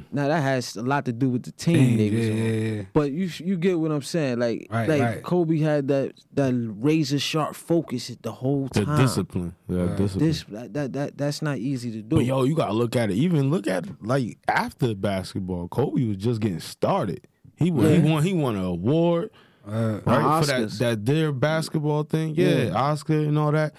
[0.00, 0.12] Mm.
[0.12, 2.82] Now that has a lot to do with the team they was yeah, yeah, yeah.
[2.92, 4.38] But you you get what I'm saying?
[4.38, 5.22] Like Right, like right.
[5.22, 8.84] Kobe had that that razor sharp focus the whole time.
[8.86, 9.54] The discipline.
[9.68, 9.96] Yeah, Right.
[9.96, 10.28] discipline.
[10.28, 12.16] This that, that that that's not easy to do.
[12.16, 13.14] but yo, you gotta look at it.
[13.14, 17.26] Even look at it, like after basketball, Kobe was just getting started.
[17.56, 17.92] He won.
[18.02, 18.22] He won.
[18.22, 19.30] He won an award
[19.66, 20.78] Uh, right for that Oscars.
[20.78, 22.34] that their basketball thing.
[22.34, 22.72] Yeah, Yeah.
[22.74, 23.74] Oscar and all that.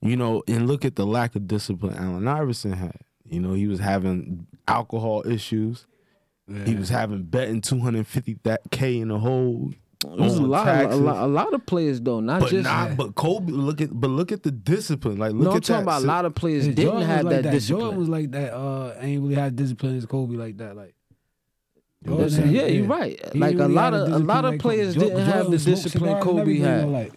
[0.00, 2.96] You know, and look at the lack of discipline Allen Iverson had.
[3.30, 5.86] You know, he was having alcohol issues.
[6.64, 9.70] He was having betting two hundred fifty that k in the hole.
[10.02, 12.64] it was a lot, of, a lot a lot of players though, not But just
[12.64, 13.52] not, but Kobe.
[13.52, 15.18] Look at, but look at the discipline.
[15.18, 15.82] Like, look no, I'm at talking that.
[15.82, 17.80] about a lot of players Yeah, didn't Jordan have like that, discipline.
[17.80, 18.54] Jordan was like that.
[18.56, 20.74] Uh, ain't really had discipline as Kobe like that.
[20.74, 20.94] Like,
[22.06, 23.20] Jordan Listen, had- yeah, you're right.
[23.34, 25.06] He like didn't a really lot of a lot of like players Kobe.
[25.06, 26.88] didn't Jordan have the discipline Kobe had.
[26.88, 27.12] Like,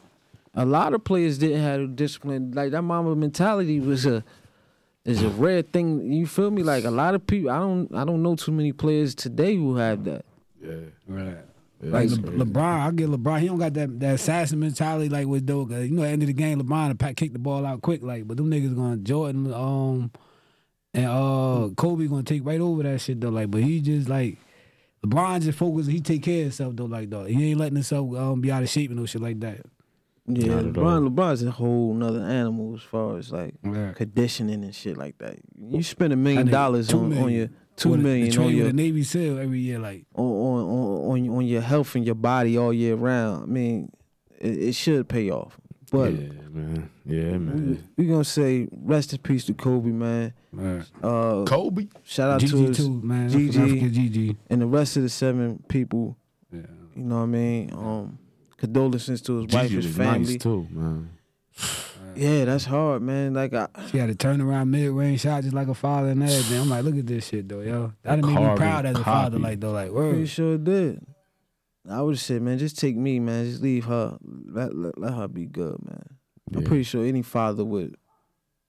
[0.56, 2.52] a lot of players didn't have the discipline.
[2.52, 4.26] Like that mama mentality was a
[5.06, 6.12] is a rare thing.
[6.12, 6.64] You feel me?
[6.64, 7.50] Like a lot of people.
[7.50, 7.94] I don't.
[7.96, 10.26] I don't know too many players today who have that.
[10.64, 10.76] Yeah.
[11.08, 11.38] right.
[11.84, 13.40] Yeah, Like Le- LeBron, I get LeBron.
[13.40, 15.68] He don't got that that assassin mentality like with though.
[15.68, 17.82] You know, at the end of the game, LeBron will pack kick the ball out
[17.82, 18.04] quick.
[18.04, 20.12] Like, but them niggas going Jordan, um,
[20.94, 23.30] and uh, Kobe gonna take right over that shit though.
[23.30, 24.38] Like, but he just like
[25.04, 25.88] LeBron just focus.
[25.88, 26.86] He take care of himself though.
[26.86, 29.40] Like, though he ain't letting himself um, be out of shape and no shit like
[29.40, 29.62] that.
[30.36, 31.10] Yeah, Not at LeBron.
[31.10, 33.94] LeBron's a whole nother animal as far as like Yeah.
[33.94, 35.38] conditioning and shit like that.
[35.60, 38.68] You spend a million dollars two on, on your two With- million they on your
[38.68, 39.80] the Navy SEAL every year.
[39.80, 43.44] Like, on on on on, on your health and your body all year round.
[43.44, 43.92] I mean,
[44.40, 45.58] it, it should pay off.
[45.92, 46.90] But yeah, man.
[47.06, 47.84] Yeah, we, man.
[47.98, 50.34] we gonna say rest in peace to Kobe, man.
[51.04, 51.88] Uh, Kobe.
[52.04, 53.30] shout out to Gigi his, too, man.
[53.30, 53.60] Gigi.
[53.60, 54.38] African Gigi.
[54.50, 56.18] and the rest of the seven people.
[56.52, 56.62] Yeah.
[56.96, 57.74] You know what I mean?
[57.74, 58.20] Um,
[58.62, 60.34] condolences to his wife, Gigi his family.
[60.34, 61.10] nice too, man.
[62.14, 63.34] Yeah, that's hard, man.
[63.34, 66.60] Like I, She had a turnaround mid range shot just like a father and everything.
[66.60, 67.94] I'm like, look at this shit though, yo.
[68.04, 69.44] That made me Carbon proud as a father, copy.
[69.44, 70.30] like though, like pretty word.
[70.30, 71.06] sure did.
[71.90, 73.46] I would have said, man, just take me, man.
[73.46, 74.18] Just leave her.
[74.22, 76.04] Let, let, let her be good, man.
[76.54, 76.68] I'm Yeah.
[76.68, 77.96] pretty sure any father would.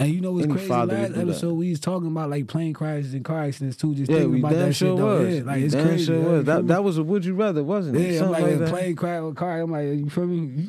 [0.02, 0.68] And you know what's Any crazy?
[0.68, 1.22] father Last would that.
[1.30, 3.94] episode we was talking about like plane crashes and car accidents too.
[3.94, 5.18] Just Yeah, thinking we about damn that sure shit though.
[5.24, 5.34] was.
[5.36, 6.04] Yeah, like We it's damn crazy.
[6.04, 6.44] sure yeah, was.
[6.44, 8.12] That that was a would you rather, wasn't it?
[8.14, 8.68] Yeah, I'm like, like that.
[8.68, 9.60] plane crash with car.
[9.60, 10.68] I'm like, you feel me?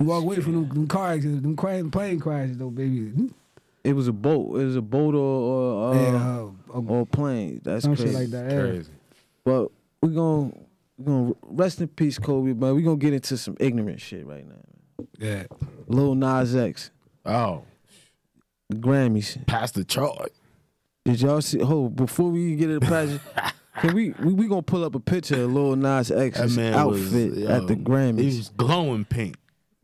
[0.00, 3.30] You walk away from them, them car accidents, them plane, plane crashes though, baby.
[3.84, 4.60] It was a boat.
[4.60, 6.38] It was a boat or or, uh, yeah,
[6.74, 7.60] uh, or a plane.
[7.64, 8.10] That's some crazy.
[8.12, 8.50] shit like that.
[8.50, 8.60] Yeah.
[8.60, 8.90] Crazy.
[9.44, 9.68] But
[10.02, 10.52] we're gonna
[10.98, 12.52] we gonna rest in peace, Kobe.
[12.52, 14.54] But we're gonna get into some ignorant shit right now.
[14.54, 15.06] Man.
[15.18, 15.44] Yeah.
[15.88, 16.90] Lil Nas X,
[17.24, 17.62] Oh,
[18.70, 19.44] the Grammys.
[19.46, 20.32] pass the chart.
[21.04, 21.60] Did y'all see?
[21.60, 23.20] Hold before we get into the pageant.
[23.80, 27.42] Can we, we we gonna pull up a picture of Lil Nas X's outfit was,
[27.44, 28.20] at the yo, Grammys?
[28.20, 29.36] He was glowing pink.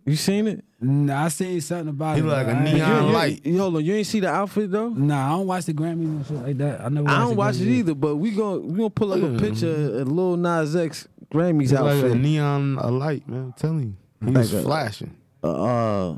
[0.05, 0.65] you seen it?
[0.81, 2.25] Nah, I seen something about He it.
[2.27, 3.47] look like but a I ain't- neon you, you- light.
[3.47, 4.91] you- hold on, you ain't see the outfit though.
[4.91, 6.81] Nah, I don't watch the Grammys and shit like that.
[6.83, 7.09] I never.
[7.09, 7.67] I don't watch it Grammys.
[7.69, 11.71] either, but we gonna we gonna pull up a picture of Lil Nas X Grammys
[11.71, 13.41] He like a neon a light, man.
[13.45, 15.17] I'm telling you, he Like was a- flashing.
[15.43, 16.17] uh, uh,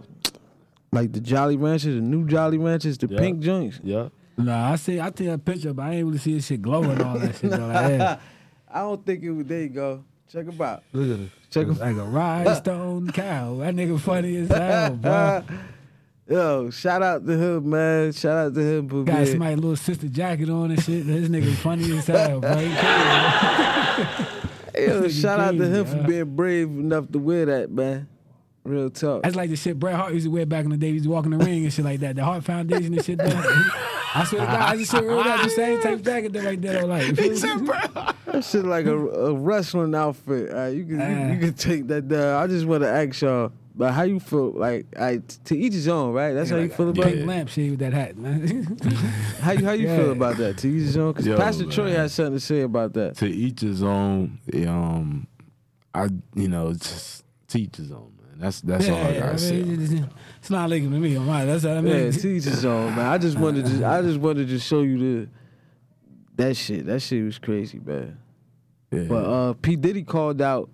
[0.93, 3.19] like the Jolly Ranchers, the new Jolly Ranchers, the Yeah.
[3.19, 3.81] pink joints.
[3.83, 4.09] Yeah.
[4.37, 5.01] Nah, I see.
[5.01, 7.51] I take a picture, but I ain't really see this shit glowing all that shit.
[7.51, 7.67] though.
[7.67, 8.19] Like, yeah.
[8.73, 9.47] I don't think it was.
[9.47, 10.05] There you go.
[10.31, 10.83] Check him out.
[10.93, 11.31] Look at it.
[11.51, 11.79] Check him.
[11.79, 13.57] like a rhinestone cow.
[13.57, 15.43] That nigga funny as hell, bro.
[16.31, 18.13] Yo, shout out to him, man.
[18.13, 19.27] Shout out to him for Got being.
[19.29, 21.07] somebody little sister jacket on and shit.
[21.07, 22.55] This nigga funny as hell, bro.
[22.55, 22.69] He
[24.77, 28.07] crazy, Yo, shout out to crazy, him for being brave enough to wear that, man.
[28.69, 29.23] Real talk.
[29.23, 30.89] That's like the shit Bret Hart used to wear back in the day.
[30.89, 32.17] He used to walk in the ring and shit like that.
[32.17, 33.19] The Hart Foundation and shit.
[33.19, 33.25] Though.
[34.15, 36.45] I swear to God, I just shit real that the same type of jacket there
[36.45, 36.81] right there.
[36.81, 37.67] though, Like, you feel me?
[37.69, 40.51] That shit like a, a wrestling outfit.
[40.55, 41.33] Uh, you can you, Ah.
[41.33, 42.43] you can take that down.
[42.43, 44.51] I just want to ask y'all, but how you feel?
[44.53, 46.33] Like, I to each his own, right?
[46.33, 47.27] That's how you feel about Pink it.
[47.27, 48.77] lampshade with that hat, man.
[49.41, 49.97] How you how you Yeah.
[49.99, 50.59] feel about that?
[50.59, 51.13] To each his own.
[51.13, 51.73] Because Pastor man.
[51.73, 53.17] Troy has something to say about that.
[53.19, 54.39] To each his own.
[54.67, 55.27] Um,
[55.95, 58.45] I you know just to each his own, man.
[58.45, 59.63] That's that's all I yeah, gotta I say.
[59.63, 61.17] mean, it's, it's not legal to me.
[61.17, 62.13] On my, that's what I mean.
[62.13, 63.07] to each his own, man.
[63.07, 65.29] I just wanted to I just wanted to show you the
[66.37, 66.87] that shit.
[66.87, 68.19] That shit was crazy, man.
[68.91, 69.03] Yeah.
[69.03, 70.71] But uh, P Diddy called out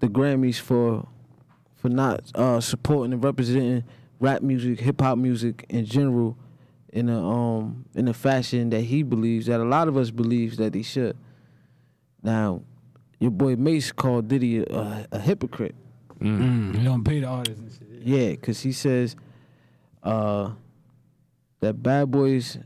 [0.00, 1.06] the Grammys for
[1.76, 3.84] for not uh, supporting and representing
[4.20, 6.36] rap music, hip hop music in general,
[6.92, 10.56] in a um in a fashion that he believes that a lot of us believes
[10.56, 11.16] that he should.
[12.22, 12.62] Now,
[13.20, 15.74] your boy Mase called Diddy a, a hypocrite.
[16.20, 18.02] Mm, you don't pay the artists and shit.
[18.02, 19.16] Yeah, cause he says
[20.02, 20.50] uh,
[21.60, 22.58] that Bad Boys.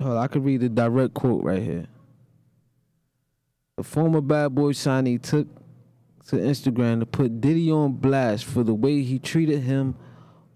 [0.00, 1.86] Hold on, I could read the direct quote right here.
[3.76, 5.48] The former Bad Boy signee took
[6.28, 9.96] to Instagram to put Diddy on blast for the way he treated him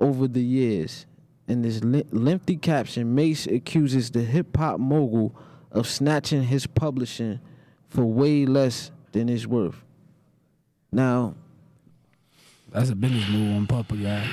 [0.01, 1.07] over the years.
[1.49, 5.35] In this lengthy caption, Mase accuses the hip hop mogul
[5.71, 7.41] of snatching his publishing
[7.89, 9.83] for way less than it's worth.
[10.93, 11.35] Now,
[12.73, 14.27] That's a business move on Puff, yeah.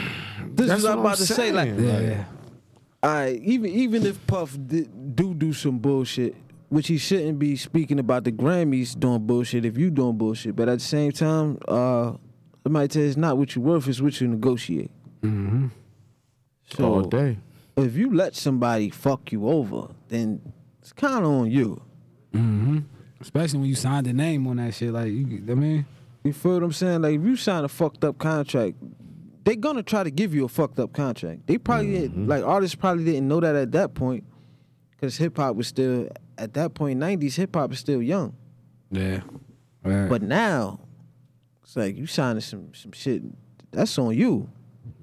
[0.51, 1.51] this That's is what I'm about I'm to say.
[1.51, 1.83] Like, saying.
[1.85, 2.23] Yeah, Like- yeah.
[3.03, 6.35] all right, even even if Puff did, do do some bullshit,
[6.69, 10.55] which he shouldn't be speaking about the Grammys doing bullshit if you doing bullshit.
[10.55, 12.13] But at the same time, uh,
[12.63, 14.91] somebody tell you it's not what you're worth, it's what you negotiate.
[15.21, 15.67] Mm-hmm.
[16.77, 17.37] So all day.
[17.77, 20.39] if you let somebody fuck you over, then
[20.81, 21.81] it's kind of on you.
[22.33, 22.79] Mm-hmm.
[23.21, 24.93] Especially when you signed the name on that shit.
[24.93, 25.85] Like, you, I mean,
[26.23, 27.01] You feel what I'm saying?
[27.01, 28.75] Like if you sign a fucked up contract,
[29.45, 31.47] they gonna try to give you a fucked up contract.
[31.47, 32.01] They probably mm-hmm.
[32.01, 34.25] didn't, like artists probably didn't know that at that point,
[34.91, 38.35] because hip hop was still at that point '90s hip hop is still young.
[38.91, 39.21] yeah.
[39.83, 40.09] Right.
[40.09, 40.81] But now,
[41.63, 43.23] it's like you signing some some shit.
[43.71, 44.49] That's on you.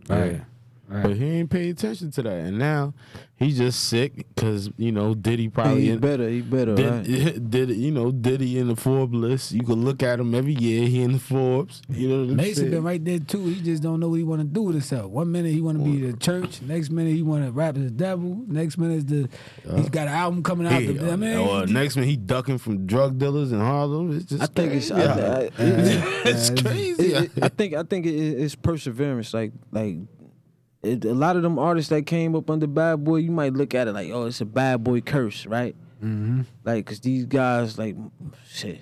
[0.09, 0.33] right.
[0.33, 0.47] But
[0.89, 1.17] Right.
[1.17, 2.95] he ain't pay attention to that, and now
[3.35, 6.29] he's just sick because you know Diddy probably he in, better.
[6.29, 6.77] He better.
[6.77, 7.51] did, right?
[7.51, 9.51] did you know Diddy in the Forbes list?
[9.53, 10.87] You can look at him every year.
[10.87, 11.83] He in the Forbes.
[11.89, 12.71] You know what I'm Mason saying?
[12.71, 13.47] been right there too.
[13.47, 15.11] He just don't know what he want to do with himself.
[15.11, 16.63] One minute he want to be the church.
[16.63, 18.45] Next minute he want to rap as the devil.
[18.47, 19.29] Next minute is the
[19.77, 20.73] he's got an album coming out.
[20.75, 24.17] Hey, the, I mean, uh, next man he ducking from drug dealers in Harlem.
[24.17, 24.91] It's just I think it's.
[24.93, 27.13] I, I, it's it- crazy.
[27.13, 27.75] it- I think.
[27.75, 29.35] I think it, it's perseverance.
[29.35, 29.97] Like like.
[30.87, 33.75] It, a lot of them artists that came up under Bad Boy, you might look
[33.75, 35.75] at it like, oh, it's a Bad Boy curse, right?
[36.03, 36.43] mm-hmm.
[36.65, 37.97] Like, cause these guys, like,
[38.49, 38.81] shit.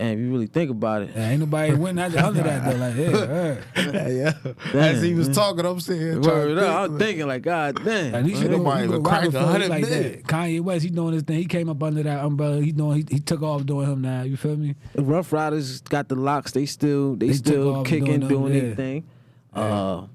[0.00, 2.76] And if you really think about it, ain't nobody win under under that though.
[2.76, 4.32] Like, yeah, yeah.
[4.72, 4.80] yeah.
[4.80, 8.14] As he was talking, I'm saying, Word up, I'm thinking like, God damn.
[8.14, 10.12] At least you Ain't know, nobody you even know a hundred like million.
[10.12, 10.22] that.
[10.22, 11.38] Kanye West, he doing his thing.
[11.38, 12.62] He came up under that umbrella.
[12.62, 12.98] He doing.
[13.08, 14.22] He, he took off doing him now.
[14.22, 14.76] You feel me?
[14.94, 16.52] Ruff Ryders got the LOX.
[16.52, 18.74] They still they, They still kicking, doing doing them, their yeah.
[18.76, 19.08] thing.
[19.52, 20.06] Uh,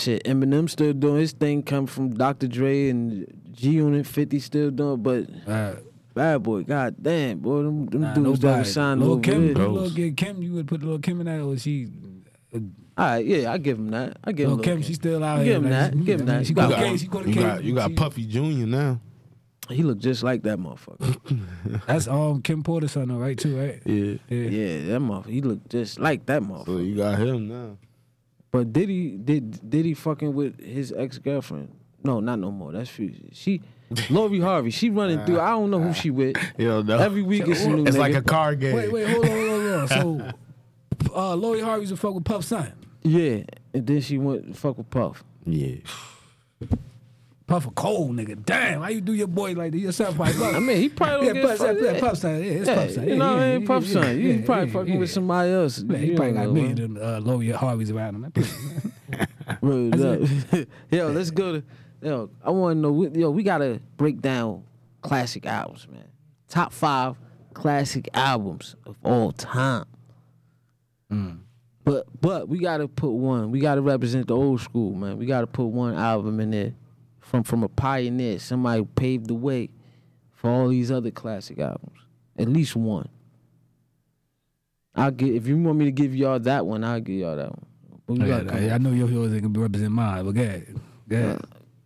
[0.00, 1.62] shit, Eminem still doing his thing.
[1.62, 2.48] Come from Dr.
[2.48, 5.02] Dre and G Unit 50 still doing.
[5.02, 5.76] But Uh,
[6.14, 8.58] Bad Boy, God damn, boy, them, them nah, dudes that nobody.
[8.60, 9.68] was signed Lil over Kim, there.
[9.68, 11.88] Lil Kim, Kim, you would put Lil Kim in that, or she?
[12.54, 12.58] uh,
[12.98, 14.16] All right, yeah, I give him that.
[14.24, 14.56] I give Yo, him.
[14.56, 14.82] Lil' Kim, Kim.
[14.82, 15.56] she still out Give here.
[15.56, 15.92] him like, that.
[15.94, 16.46] she- Give him that.
[16.46, 16.96] She You go to got- K.
[16.96, 18.40] She go to you got you got Puffy Jr.
[18.66, 19.00] now.
[19.68, 21.40] He look just like that motherfucker.
[21.86, 23.38] That's um Kim Porter's son, though, right?
[23.38, 23.80] Too, right?
[23.86, 24.14] Yeah.
[24.28, 24.48] Yeah.
[24.50, 25.26] yeah, that motherfucker.
[25.30, 26.66] He look just like that motherfucker.
[26.66, 27.76] So you got him now.
[28.52, 31.70] But did he did did he fucking with his ex girlfriend?
[32.02, 32.72] No, not no more.
[32.72, 33.30] That's Fusion.
[33.32, 33.60] She,
[34.10, 34.70] Lori Harvey.
[34.70, 35.40] She running through.
[35.40, 36.36] I don't know who she with.
[36.58, 36.98] Yo, no.
[36.98, 38.00] Every week it's a new it's nigga.
[38.00, 38.74] like a car game.
[38.74, 40.32] Wait, wait, hold on, hold on, hold on.
[41.08, 42.72] So, uh, Lori Harvey's a fuck with Puff's son.
[43.02, 43.42] Yeah,
[43.74, 45.24] and then she went fuck with Puff.
[45.46, 45.76] Yeah.
[47.50, 48.40] Puff a cold nigga.
[48.44, 49.78] Damn, how you do your boy like that?
[49.78, 50.54] Yourself, like Puff.
[50.54, 52.36] I mean, he probably yeah, son, yeah, Puff's son.
[52.36, 53.08] Yeah, it's Yeah, Puff's son.
[53.08, 53.66] you know, what I mean?
[53.68, 54.20] Yeah, son.
[54.20, 54.98] You yeah, probably yeah, fucking yeah.
[55.00, 55.80] with somebody else.
[55.80, 56.94] Man, he probably got million man.
[56.94, 58.24] than uh, Lori Harvey's around him.
[58.24, 58.36] Up.
[60.92, 61.64] yo, let's go to.
[62.00, 62.92] Yo, I want to know.
[62.92, 64.62] what- Yo, we gotta break down
[65.02, 66.04] classic albums, man.
[66.48, 67.16] Top five
[67.52, 69.86] classic albums of all time.
[71.82, 73.50] But but we gotta put one.
[73.50, 75.18] We gotta represent the old school, man.
[75.18, 76.74] We gotta put one album in there
[77.30, 79.70] from from a pioneer, somebody paved the way
[80.32, 81.98] for all these other classic albums.
[82.36, 83.08] At least one.
[84.96, 87.50] I'll get if you want me to give y'all that one, I'll give y'all that
[87.52, 87.64] one.
[88.06, 90.76] But gotta come I, I know your yours ain't gonna represent mine, but go ahead.
[91.08, 91.38] Go Uh.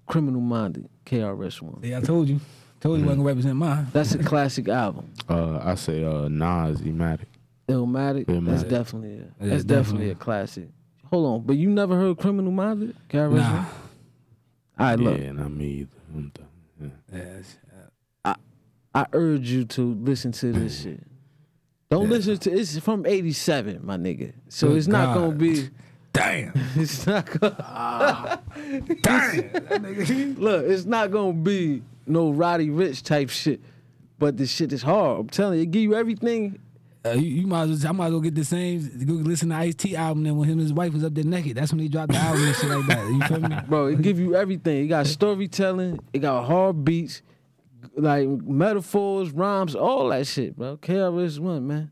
[0.07, 1.81] Criminal Minded, KRS One.
[1.83, 2.41] Yeah, I told you.
[2.81, 3.87] Told you wasn't gonna represent mine.
[3.93, 5.11] That's a classic album.
[5.29, 7.27] Uh, I say uh, Nas, Ematic.
[7.69, 10.11] Illmatic, that's definitely a, Yeah, that's definitely definitely.
[10.11, 10.69] a classic.
[11.11, 13.37] Hold on, but you never heard Criminal Minded, KRS One?
[13.39, 13.65] Nah.
[14.79, 15.97] All right, look, Yeah, not me either.
[16.15, 16.93] I'm done.
[17.13, 17.19] Yeah.
[17.19, 17.57] Yes.
[18.95, 20.83] I urge you to listen to this mm.
[20.83, 21.01] shit.
[21.91, 24.33] Don't listen to it's from '87, my nigga.
[24.49, 25.15] So Good it's not God.
[25.15, 25.69] gonna be.
[26.13, 26.53] Damn.
[26.77, 28.41] It's not gonna ah.
[29.03, 30.35] Damn.
[30.39, 30.65] look.
[30.67, 33.61] It's not gonna be no Roddy Ricch type shit.
[34.19, 35.21] But this shit is hard.
[35.21, 36.61] I'm telling you, it give you everything.
[37.07, 38.81] Uh, you, you might as well, I might as well get the same.
[39.05, 40.25] Go listen to Ice T album.
[40.25, 42.19] Then when him and his wife was up there naked, that's when he dropped the
[42.19, 43.07] album and shit like that.
[43.09, 43.57] You feel me?
[43.69, 44.85] Bro, it give you everything.
[44.85, 46.01] It got storytelling.
[46.15, 47.21] It got hard beats,
[47.95, 50.79] like metaphors, rhymes, all that shit, bro.
[50.79, 51.91] KRS One, man.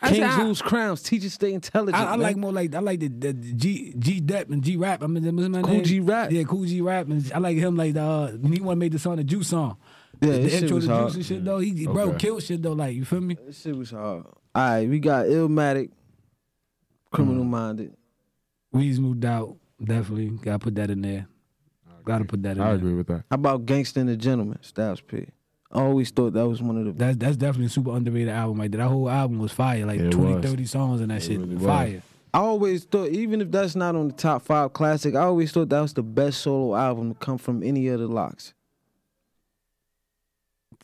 [0.00, 1.96] I said, Kings I- crowns, teachers stay intelligent.
[1.96, 2.20] I, I man.
[2.20, 5.02] like more like I like the, the G G Dep and G Rap.
[5.02, 5.84] I mean, what's my Cool name?
[5.84, 6.30] G Rap.
[6.30, 7.08] Yeah, Kool G Rap.
[7.08, 9.48] And I like him like the uh, when he one made the song the Juice
[9.48, 9.76] song.
[10.20, 10.86] Yeah, the, this shit intro to.
[10.86, 11.58] Juice and shit though.
[11.58, 12.72] He bro killed shit though.
[12.72, 13.36] Like you feel me?
[13.44, 14.24] This shit was hard.
[14.54, 15.90] All right, we got Illmatic,
[17.10, 17.48] Criminal mm.
[17.48, 17.96] Minded.
[18.74, 19.56] Weez moved out.
[19.82, 21.26] Definitely gotta put that in there.
[22.04, 22.66] Gotta put that in there.
[22.66, 22.76] I there.
[22.76, 23.24] agree with that.
[23.30, 25.26] How about Gangsta and the Gentleman, Styles P?
[25.70, 26.92] I always thought that was one of the.
[26.92, 28.58] That's that's definitely a super underrated album.
[28.58, 29.86] Like that whole album was fire.
[29.86, 30.44] Like It 20, was.
[30.44, 31.38] 30 songs and that shit.
[31.40, 31.64] really was.
[31.64, 32.02] fire.
[32.34, 35.68] I always thought, even if that's not on the top five classic, I always thought
[35.68, 38.54] that was the best solo album to come from any of the LOX.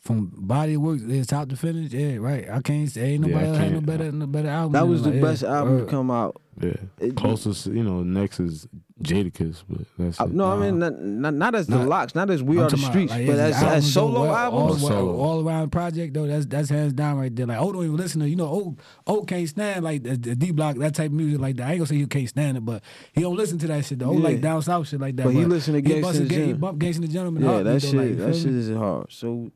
[0.01, 1.91] From body of work, it's top to finish.
[1.91, 2.49] Yeah, right.
[2.49, 3.85] I can't say ain't Yeah, nobody I else had no can't.
[3.85, 4.71] better no better album.
[4.73, 5.85] That was the like, yeah, best album word.
[5.85, 6.41] to come out.
[6.61, 6.73] Yeah.
[6.99, 8.67] It- Closest, you know, next is
[9.03, 10.33] Jadakiss, but that's I- it.
[10.33, 12.69] no, I mean not, not, not as the Not- LOX, not as We I'm Are
[12.69, 14.83] the talking about, Streets, like, but his as, as solo well, albums.
[14.83, 15.15] all, Solo.
[15.17, 16.27] all around project though.
[16.27, 17.45] That's that's hands down right there.
[17.45, 20.35] Like, oh, don't even listen to you know, oh, oh, can't stand like the, the
[20.35, 21.67] D Block that type of music like that.
[21.67, 22.83] I ain't gonna say he can't stand it, but
[23.13, 23.99] he don't listen to that shit.
[23.99, 24.09] though.
[24.09, 24.19] Oh, Yeah.
[24.23, 25.23] like down south shit like that.
[25.25, 26.59] But he listen to he Gangsta busted and he Gentleman.
[26.61, 27.43] bump Gangsta and the Gentleman.
[27.43, 29.05] yeah, hard, that though, shit, like, that shit is hard.
[29.11, 29.51] So,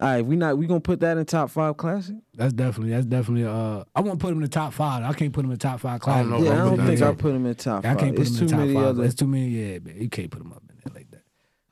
[0.00, 2.16] all right, we not we gonna put that in top five classic?
[2.34, 3.46] That's definitely that's definitely.
[3.46, 5.02] Uh, I want to put him in the top five.
[5.02, 5.96] I can't put him in the top five.
[5.96, 6.30] I Classic.
[6.30, 7.02] don't know yeah, I don't think.
[7.02, 7.98] I put him in top I five.
[7.98, 8.84] can't put it's him too in the top many five.
[8.84, 9.04] other.
[9.04, 9.48] It's too many.
[9.48, 9.96] Yeah, man.
[10.00, 11.22] You can't put him up in there like that.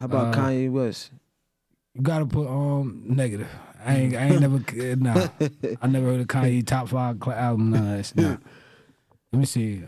[0.01, 1.11] How about uh, Kanye West?
[1.95, 3.49] You gotta put um negative.
[3.85, 4.59] I ain't I ain't never
[4.97, 5.29] nah.
[5.81, 7.71] I never heard of Kanye top five cl- album.
[7.71, 8.37] Nah, that's nah.
[9.33, 9.83] Let me see.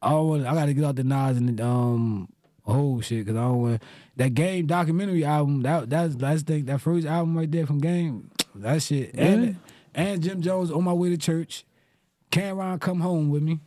[0.00, 0.46] I don't want.
[0.46, 2.28] I gotta get out the Nas and the um
[2.64, 3.82] whole shit because I don't want
[4.16, 5.62] that game documentary album.
[5.62, 8.30] That that's that's the, that first album right there from Game.
[8.54, 9.56] That shit and
[9.94, 11.64] and Jim Jones on my way to church.
[12.30, 13.60] Cam'ron come home with me.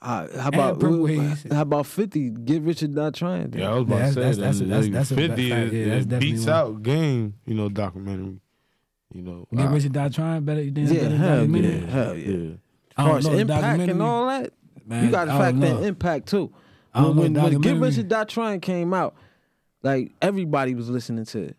[0.00, 0.82] Uh, how about
[1.52, 2.30] how about Fifty?
[2.30, 3.50] Get rich or Not Trying.
[3.50, 3.60] then.
[3.62, 4.42] Yeah, I was about Yeah, to say that's- that.
[4.68, 6.54] that's- that's- that's a 50 is, Yeah, is that's beats one.
[6.54, 8.40] out game, you know, documentary.
[9.14, 10.62] You know, Get rich or not Trying better.
[10.62, 11.70] You think it's Yeah, better than hell documentary?
[11.80, 12.26] yeah, hell yeah.
[12.28, 12.36] yeah.
[12.38, 12.56] I As
[12.96, 14.52] far don't as know, impact and all that,
[14.86, 16.52] Man, you got to factor in impact too.
[16.94, 19.14] I don't When, know, when, Get documentary- Rich or Not Trying came out,
[19.82, 21.56] like everybody was listening to it.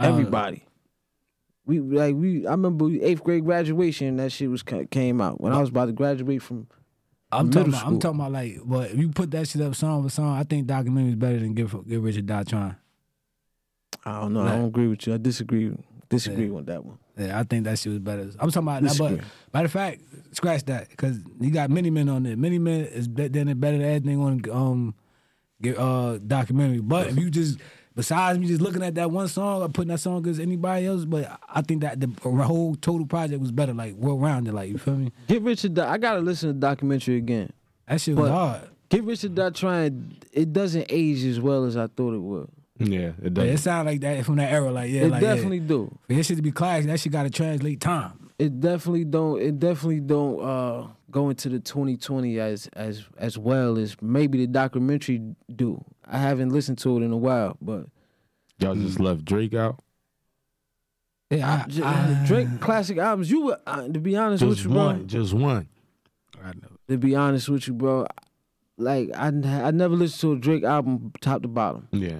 [0.00, 0.12] Don't.
[0.12, 0.64] Everybody.
[1.66, 2.46] We like we.
[2.46, 4.16] I remember eighth grade graduation.
[4.16, 6.66] That shit was came out when I was about to graduate from.
[7.32, 10.02] I'm talking, about, I'm talking about like, but if you put that shit up song
[10.04, 12.76] for song, I think documentary is better than Get Get Rich or Die Trying.
[14.04, 14.42] I don't know.
[14.42, 15.14] I don't agree with you.
[15.14, 15.72] I disagree.
[16.10, 16.98] Disagree with that one.
[17.16, 18.22] Yeah, I think that shit was better.
[18.40, 19.20] I'm talking about that, but
[19.52, 20.00] matter of fact,
[20.32, 22.36] scratch that because you got Many Men on there.
[22.36, 24.94] Many Men is better than better than anything on um
[25.62, 26.80] get uh documentary.
[26.80, 27.58] But if you just
[27.94, 31.04] besides me just looking at that one song or putting that song as anybody else,
[31.04, 32.08] but I think that the
[32.42, 34.52] whole total project was better, like well rounded.
[34.54, 35.12] Like you feel me?
[35.28, 35.82] Get Rich or.
[35.82, 37.52] I gotta listen to the documentary again.
[37.86, 38.60] That shit was But- hard.
[38.88, 39.28] Get Rich or.
[39.28, 42.48] Die Trying, it doesn't age as well as I thought it would.
[42.78, 43.44] Yeah, it Yeah, does.
[43.48, 44.70] it sounded like that from that era.
[44.72, 45.90] Like yeah, it like definitely do.
[45.92, 46.06] Yeah.
[46.08, 48.30] For that shit to be classic, that shit got to translate time.
[48.38, 49.40] It definitely don't.
[49.40, 54.48] It definitely don't uh, go into the 2020 as as as well as maybe the
[54.48, 55.22] documentary
[55.54, 55.84] do.
[56.04, 57.86] I haven't listened to it in a while, but
[58.58, 59.82] Y'all just left Drake out.
[61.30, 63.30] Yeah, J- Drake classic albums.
[63.30, 64.84] You were uh, to be honest with you, bro.
[64.86, 65.06] one.
[65.08, 65.68] Just one.
[66.42, 66.68] I know.
[66.88, 68.06] To be honest with you, bro.
[68.76, 71.88] Like I, I never listened to a Drake album top to bottom.
[71.92, 72.16] Yeah.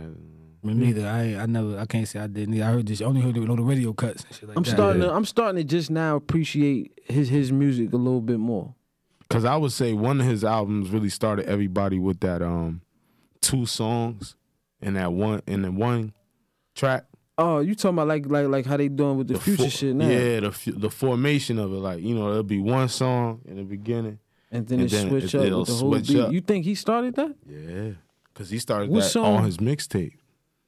[0.65, 1.07] Me neither.
[1.07, 1.79] I ain't- I never.
[1.79, 2.49] I can't say I did.
[2.49, 2.65] Neither.
[2.65, 3.01] I heard this.
[3.03, 4.71] Only heard the, know the radio cuts and shit like I'm that.
[4.71, 5.09] starting Yeah.
[5.09, 5.15] to.
[5.15, 8.75] I'm starting to just now appreciate his his music a little bit more.
[9.31, 12.81] Cause I would say one of his albums really started everybody with that um
[13.41, 14.37] two songs
[14.81, 16.13] and that one and the one
[16.75, 17.05] track.
[17.37, 19.97] Oh, you talking about like like like how they doing with the, future fo- shit
[19.97, 20.07] now?
[20.09, 23.57] Yeah, the fu- the formation of it, like you know, it'll be one song in
[23.57, 24.19] the beginning.
[24.53, 26.21] And then And it then switch it- up it'll with the whole switch beat.
[26.21, 26.33] up.
[26.33, 27.35] You think he started that?
[27.49, 27.91] Yeah,
[28.35, 29.37] cause he started What that song?
[29.39, 30.13] on his mixtape.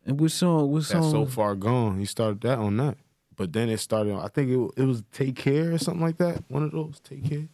[0.06, 0.70] And what song?
[0.70, 1.00] What song?
[1.02, 1.98] That's so far gone.
[1.98, 2.96] He started that on that,
[3.36, 4.12] but then it started.
[4.14, 6.44] on I think it, it was Take Care or something like that.
[6.48, 7.48] One of those Take Care.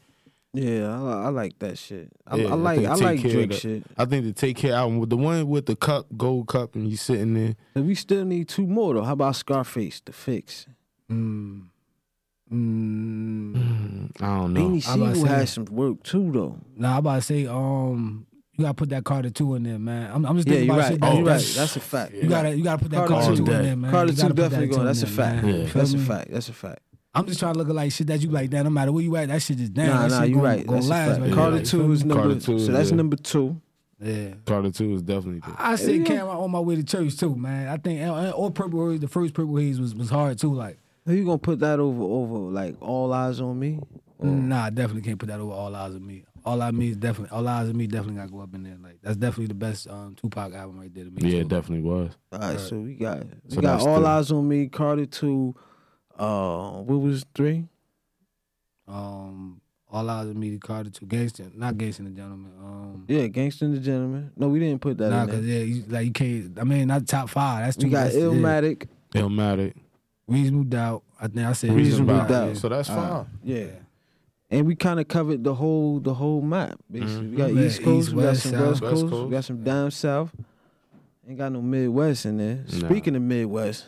[0.54, 2.10] Yeah, I, I like that shit.
[2.26, 3.82] I, Yeah, I like think I like Care Drake the- shit.
[3.96, 6.86] I think the Take Care album with the one with the cup, gold cup, and
[6.88, 7.54] you sitting there.
[7.74, 9.02] And we still need two more though.
[9.02, 10.66] How about Scarface, The Fix?
[11.10, 11.68] Mm.
[12.52, 13.54] Mm.
[13.54, 14.60] Mm, I don't know.
[14.60, 14.80] Beanie I'm
[15.14, 16.58] Sigel say- had some work too though.
[16.76, 17.46] Nah, I'm about to say.
[17.46, 18.26] Um,
[18.62, 20.11] you gotta put that Carter two in there, man.
[20.12, 20.92] I'm, I'm just Yeah, thinking you're about right.
[20.92, 21.03] shit.
[21.03, 21.33] Oh, that- you're right.
[21.33, 22.14] that's- That's a fact.
[22.14, 23.90] You gotta, you gotta put that Carter Carter, two two in there, man.
[23.90, 24.87] Carter two definitely that going.
[24.87, 25.46] That's a fact.
[25.46, 25.64] Yeah.
[25.75, 26.31] That's a fact.
[26.31, 26.79] That's a fact.
[27.14, 28.51] I'm just trying to look at like shit that you like.
[28.51, 29.88] That no matter where you at, that shit just damn.
[29.88, 30.66] nah, that nah, you gonna, right.
[30.66, 31.20] Gonna That's a last fact.
[31.22, 32.22] right Carter there, like, two is number.
[32.22, 32.96] Carter two, so that's yeah.
[32.96, 33.61] number two.
[34.01, 34.29] Yeah.
[34.46, 35.55] Carter Two is definitely good.
[35.59, 36.05] I said Yeah.
[36.05, 37.68] came out on my way to church too, man.
[37.68, 40.53] I think and- and all Purple Haze, the first Purple Haze was was hard too.
[40.55, 43.79] Like, Who you gonna put that over over like all eyes on me?
[44.18, 46.25] Or- nah, I definitely can't put that over All Eyes on Me.
[46.44, 48.55] All Eyes on Me is definitely All Eyes on Me definitely got to go up
[48.55, 48.76] in there.
[48.83, 51.16] Like, that's definitely the best um, Tupac album right there to me.
[51.22, 51.38] Yeah, too.
[51.40, 52.12] it definitely was.
[52.33, 54.66] All right, so we got we So got that's all the- eyes on me.
[54.68, 55.55] Carter two.
[56.18, 57.64] Uh, what was three?
[58.88, 62.52] Um, All Eyes on Me, Carter Two, Gangster, not Gangster the Gentleman.
[62.62, 64.33] Um, Yeah, Gangsta and the Gentleman.
[64.37, 65.37] No, we didn't put that nah, in there.
[65.37, 66.59] cause yeah, you, like you can't.
[66.59, 67.64] I mean, not top five.
[67.64, 67.87] That's too.
[67.87, 68.28] We got that's- yeah.
[68.28, 68.88] Illmatic.
[69.14, 69.74] Illmatic.
[70.26, 71.02] Reasonable Doubt.
[71.20, 72.28] I think I said Reasonable Doubt.
[72.28, 72.48] Doubt.
[72.48, 72.55] yeah.
[72.55, 72.96] So that's fine.
[73.09, 73.26] five.
[73.44, 73.66] Yeah.
[74.52, 76.78] And we kind of covered the whole the whole map.
[76.90, 77.50] Basically, we got.
[77.52, 78.60] East Coast, East, we got West, some South.
[78.68, 79.24] West West Coast, Coast.
[79.24, 80.30] we got some down south.
[81.26, 82.56] Ain't got no Midwest in there.
[82.70, 82.88] Nah.
[82.88, 83.86] Speaking of Midwest,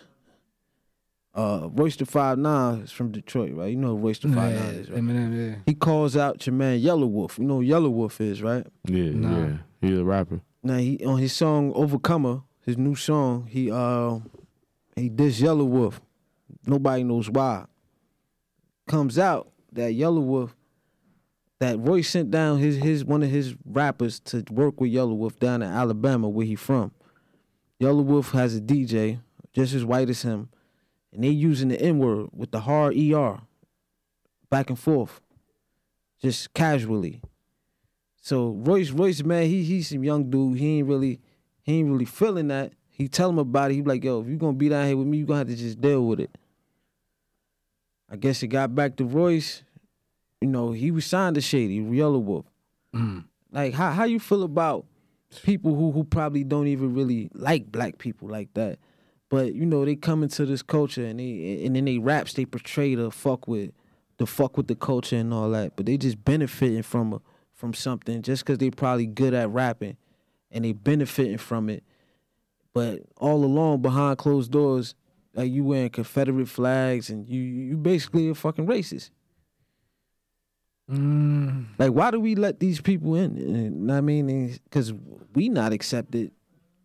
[1.35, 3.67] uh, Royce the Five Nine is from Detroit, right?
[3.71, 5.01] You know who Royce the Yeah, Five Nine is, right?
[5.03, 5.57] Eminem, yeah.
[5.67, 7.39] He calls out your man Yelawolf.
[7.39, 8.67] You know who Yelawolf is, right?
[8.87, 9.39] Yeah, Nah.
[9.47, 9.57] yeah.
[9.83, 10.41] He's a rapper.
[10.63, 14.21] Now he on his song Overcomer, his new song, he uh
[14.97, 15.99] he dissed Yelawolf.
[16.67, 17.67] Nobody knows why.
[18.87, 20.51] Comes out that Yelawolf
[21.61, 25.63] that Roy sent down his his one of his rappers to work with Yelawolf down
[25.63, 26.93] in Alabama where he from.
[27.81, 29.21] Yelawolf has a DJ
[29.53, 30.49] just as white as him,
[31.13, 33.41] and they using the N word with the hard ER
[34.51, 35.21] back and forth,
[36.21, 37.21] just casually.
[38.21, 40.59] So Royce, Royce, man, he he's some young dude.
[40.59, 41.21] He ain't really,
[41.63, 42.73] he ain't really feeling that.
[42.89, 43.75] He tell him about it.
[43.75, 45.57] He like, yo, if you gonna be down here with me, you gonna have to
[45.57, 46.37] just deal with it.
[48.15, 49.65] I guess it got back to Royce.
[50.41, 52.45] You know, he was signed to Shady, Yelawolf.
[52.95, 53.25] Mm.
[53.51, 54.87] Like, how how you feel about
[55.43, 58.79] people who who probably don't even really like black people like that,
[59.31, 62.45] but you know they come into this culture and they and then they raps they
[62.45, 63.73] portray the fuck with
[64.19, 67.21] the fuck with the culture and all that, but they just benefiting from a,
[67.53, 69.97] from something just because they probably good at rapping
[70.53, 71.83] and they benefiting from it,
[72.73, 74.95] but all along behind closed doors,
[75.35, 79.11] like you wearing Confederate flags and you you basically a fucking racist.
[80.91, 81.67] Mm.
[81.79, 83.37] Like, why do we let these people in?
[83.37, 84.93] You know I mean, because
[85.35, 86.31] we not accepted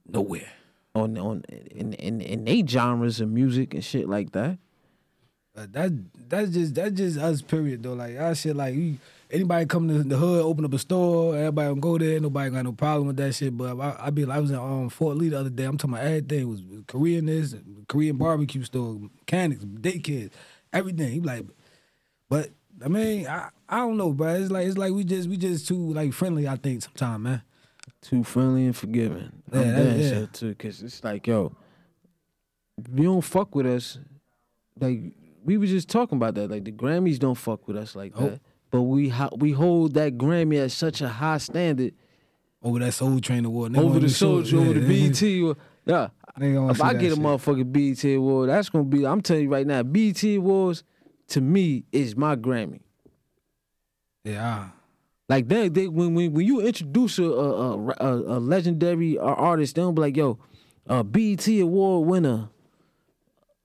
[0.07, 0.49] Nowhere.
[0.95, 4.57] on on in in in they genres of music and shit like that.
[5.55, 5.91] Uh, that
[6.29, 7.41] that's just that's just us.
[7.41, 7.83] Period.
[7.83, 8.97] Though, like our shit, like we,
[9.29, 12.19] anybody come to the hood, open up a store, everybody gonna go there.
[12.19, 13.55] Nobody got no problem with that shit.
[13.57, 15.65] But I, I be I was in um, Fort Lee the other day.
[15.65, 17.55] I'm talking about everything was Korean this,
[17.87, 20.31] Korean barbecue store, mechanics, daycares,
[20.73, 21.11] everything.
[21.11, 21.45] He like,
[22.29, 22.49] but
[22.83, 24.35] I mean, I I don't know, bro.
[24.35, 26.47] It's like it's like we just we just too like friendly.
[26.47, 27.41] I think sometimes, man.
[28.01, 29.31] Too friendly and forgiving.
[29.51, 30.09] I'm Yeah, that- yeah.
[30.09, 31.51] sure too, because it's like, yo,
[32.95, 33.99] you don't fuck with us,
[34.79, 34.99] like
[35.43, 36.49] we were just talking about that.
[36.49, 38.31] Like the Grammys don't fuck with us like Nope.
[38.31, 38.39] that,
[38.71, 41.93] but we ho- we hold that Grammy at such a high standard
[42.61, 45.57] Over that Soul Train award, Nigga over the sure- soldier, over the yeah, BET.
[45.85, 46.09] Yeah,
[46.71, 47.23] if I get a shit.
[47.23, 49.05] motherfucking BET award, that's gonna be.
[49.05, 50.83] I'm telling you right now, BET awards
[51.29, 52.81] to me is my Grammy.
[54.23, 54.69] Yeah,
[55.29, 59.81] Like they, they when when, when you introduce a a, a, a legendary artist, they
[59.81, 60.37] don't be like, yo,
[60.87, 62.49] uh, BET award winner,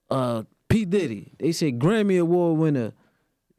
[0.09, 1.33] uh, P Diddy.
[1.37, 2.93] They say Grammy award winner.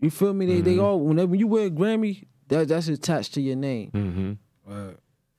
[0.00, 0.46] You feel me?
[0.46, 0.64] They mm-hmm.
[0.64, 4.90] they all whenever you wear a Grammy, that that's attached to your name mm-hmm.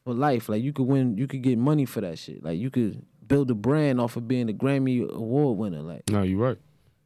[0.04, 0.50] for life.
[0.50, 2.44] Like you could win, you could get money for that shit.
[2.44, 5.82] Like you could build a brand off of being a Grammy award winner.
[5.82, 6.58] Like no, you're right.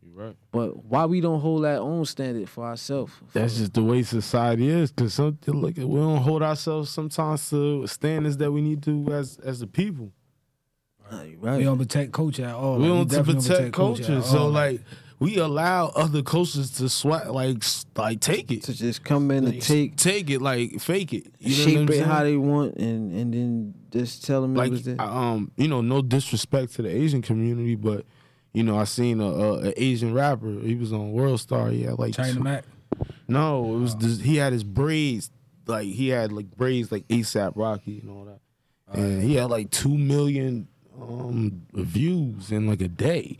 [0.02, 0.36] You're right.
[0.52, 3.14] But why we don't hold that own standard for ourselves?
[3.34, 4.92] That's just the way society is.
[4.92, 9.38] Cause some look, we don't hold ourselves sometimes to standards that we need to as
[9.44, 10.14] as a people.
[11.12, 11.58] Right.
[11.58, 12.78] We don't protect culture at all.
[12.78, 14.04] We like, don't protect, protect, culture.
[14.04, 14.82] culture so like
[15.22, 17.64] we allow other cultures to swat like
[17.96, 21.28] like take it to just come in like, and take take it like fake it
[21.40, 24.84] you shape it how they want and and then just tell them like it was
[24.84, 25.02] there.
[25.02, 28.06] um you know no disrespect to the Asian community but
[28.54, 30.50] you know, I seen a, a, a Asian rapper.
[30.60, 31.70] He was on World Star.
[31.70, 32.66] He had like China Mac.
[33.28, 35.32] No, it was this, he had his braids
[35.66, 38.40] like he had like braids like ASAP Rocky and all that,
[38.90, 40.68] oh, and he had like two million
[41.02, 43.38] um, views in like a day.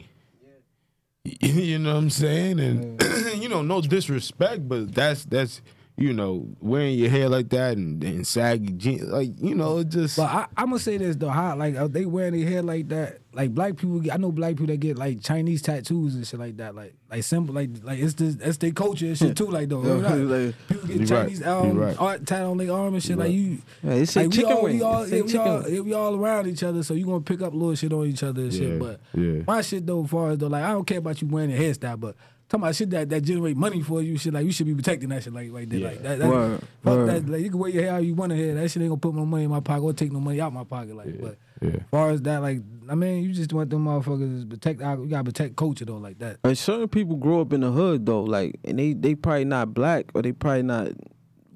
[1.42, 2.60] you know what I'm saying?
[2.60, 3.02] And
[3.42, 5.62] you know, no disrespect, but that's that's
[5.98, 9.90] you know, wearing your hair like that and, and saggy jeans, like you know, it
[9.90, 10.18] just.
[10.18, 12.88] But I, am gonna say this though, how like are they wearing their hair like
[12.90, 13.20] that?
[13.34, 16.40] Like black people, get, I know black people that get like Chinese tattoos and shit
[16.40, 19.48] like that, like like simple, like like it's the that's their culture and shit too,
[19.48, 19.80] like though.
[19.80, 21.48] like, people get Chinese right.
[21.48, 22.00] um, right.
[22.00, 23.26] art tat on their arm and shit, right.
[23.26, 23.62] like you.
[23.84, 26.64] Yeah, it's like we all, we all, yeah, we all, yeah, we all around each
[26.64, 28.80] other, so you gonna pick up little shit on each other and yeah, shit.
[28.80, 29.44] But yeah.
[29.46, 31.58] my shit though, as far as though, like I don't care about you wearing a
[31.58, 32.16] hairstyle, but
[32.52, 35.08] talking about shit that, that generate money for you, shit like you should be protecting
[35.10, 35.80] that shit like right there.
[35.80, 35.88] Yeah.
[35.88, 37.08] Like that, that, word, fuck word.
[37.08, 38.54] that like you can wear your hair how you want to hair.
[38.56, 40.52] That shit ain't gonna put no money in my pocket or take no money out
[40.52, 40.96] my pocket.
[40.96, 41.22] Like yeah.
[41.22, 41.70] but yeah.
[41.70, 45.24] as far as that, like I mean, you just want them motherfuckers protect you gotta
[45.24, 46.40] protect culture though, like that.
[46.44, 49.74] And certain people grow up in the hood though, like and they they probably not
[49.74, 50.90] black or they probably not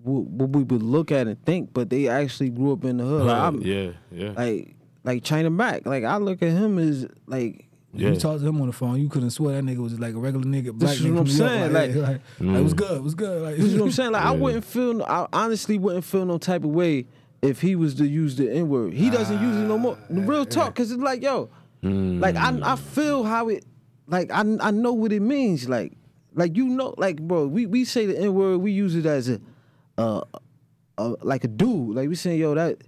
[0.04, 3.26] what we would look at and think, but they actually grew up in the hood.
[3.26, 4.32] Like, yeah, yeah.
[4.32, 5.86] Like like China Mac.
[5.86, 7.65] Like I look at him as like
[7.96, 8.10] yeah.
[8.10, 10.18] You talked to him on the phone, you couldn't swear that nigga was like a
[10.18, 10.74] regular nigga.
[10.74, 11.74] Black this is what I'm saying.
[11.74, 12.52] Like, like, like, mm.
[12.52, 12.98] like, it was good.
[12.98, 13.42] It was good.
[13.42, 14.12] Like, this is what I'm saying.
[14.12, 14.30] Like, yeah.
[14.30, 15.04] I wouldn't feel.
[15.04, 17.08] I honestly wouldn't feel no type of way
[17.42, 18.94] if he was to use the N word.
[18.94, 19.98] He doesn't use it no more.
[20.10, 21.50] The real talk, because it's like, yo,
[21.84, 22.20] mm.
[22.20, 23.66] like I, I feel how it,
[24.08, 25.70] like I, I know what it means.
[25.70, 25.94] Like,
[26.34, 29.30] like you know, like bro, we we say the N word, we use it as
[29.30, 29.40] a,
[29.98, 30.22] uh,
[30.98, 31.96] uh, like a dude.
[31.96, 32.82] Like we saying, yo, that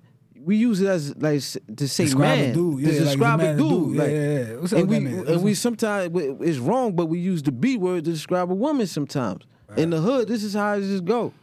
[0.43, 1.41] we use it as like
[1.77, 2.81] to say describe man, a dude.
[2.81, 3.69] Yeah, to describe like a dude.
[3.69, 3.95] dude.
[3.97, 4.55] Like, yeah, yeah, yeah.
[4.55, 6.11] What's and we and we sometimes
[6.41, 9.45] it's wrong, but we use the B word to describe a woman sometimes.
[9.67, 9.79] Right.
[9.79, 11.33] In the hood, this is how it just go.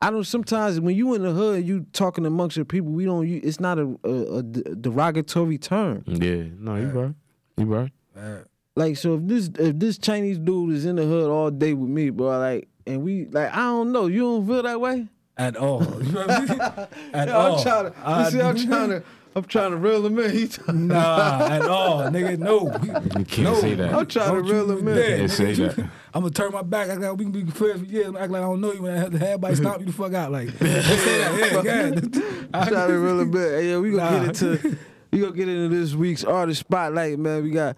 [0.00, 0.24] I don't.
[0.24, 2.90] Sometimes when you in the hood, you talking amongst your people.
[2.90, 3.26] We don't.
[3.26, 6.02] It's not a, a, a derogatory term.
[6.06, 7.14] Yeah, no, you right.
[7.56, 7.92] You right.
[8.16, 8.44] right.
[8.74, 11.88] Like so, if this if this Chinese dude is in the hood all day with
[11.88, 14.06] me, bro, like, and we like, I don't know.
[14.06, 15.06] You don't feel that way?
[15.36, 15.82] At all.
[16.02, 16.60] You know what I mean?
[17.14, 17.56] At yeah, all.
[17.56, 18.24] I'm trying to.
[18.24, 19.04] You see, I'm trying to.
[19.34, 20.30] I'm trying to reel him in.
[20.30, 22.38] He nah, at all, nigga.
[22.38, 22.70] No,
[23.18, 23.54] you can't no.
[23.54, 23.94] say that.
[23.94, 24.96] I'm trying don't to reel him in.
[24.96, 25.78] You can't say that.
[26.12, 26.90] I'm gonna turn my back.
[26.90, 28.08] I got we can be friends for years.
[28.08, 28.82] Act like I don't know you.
[28.82, 30.32] When I have to everybody stop you the fuck out.
[30.32, 31.64] Like say that.
[31.64, 32.26] Yeah, yeah.
[32.52, 33.40] I'm trying to reel him in.
[33.40, 34.24] Hey, yeah, we gonna nah.
[34.26, 34.78] get into.
[35.10, 37.42] We gonna get into this week's artist spotlight, man.
[37.42, 37.76] We got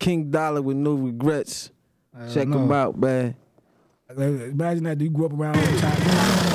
[0.00, 1.70] King Dollar with no regrets.
[2.32, 2.58] Check know.
[2.58, 3.36] him out, man.
[4.10, 6.45] Imagine that you grew up around all the time.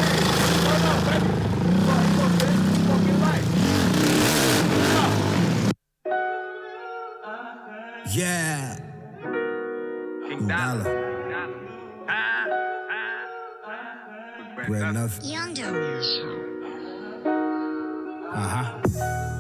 [8.13, 8.76] Yeah.
[10.28, 11.11] King Dollar.
[14.67, 15.19] Enough.
[15.24, 15.53] Young
[18.34, 19.30] Uh huh.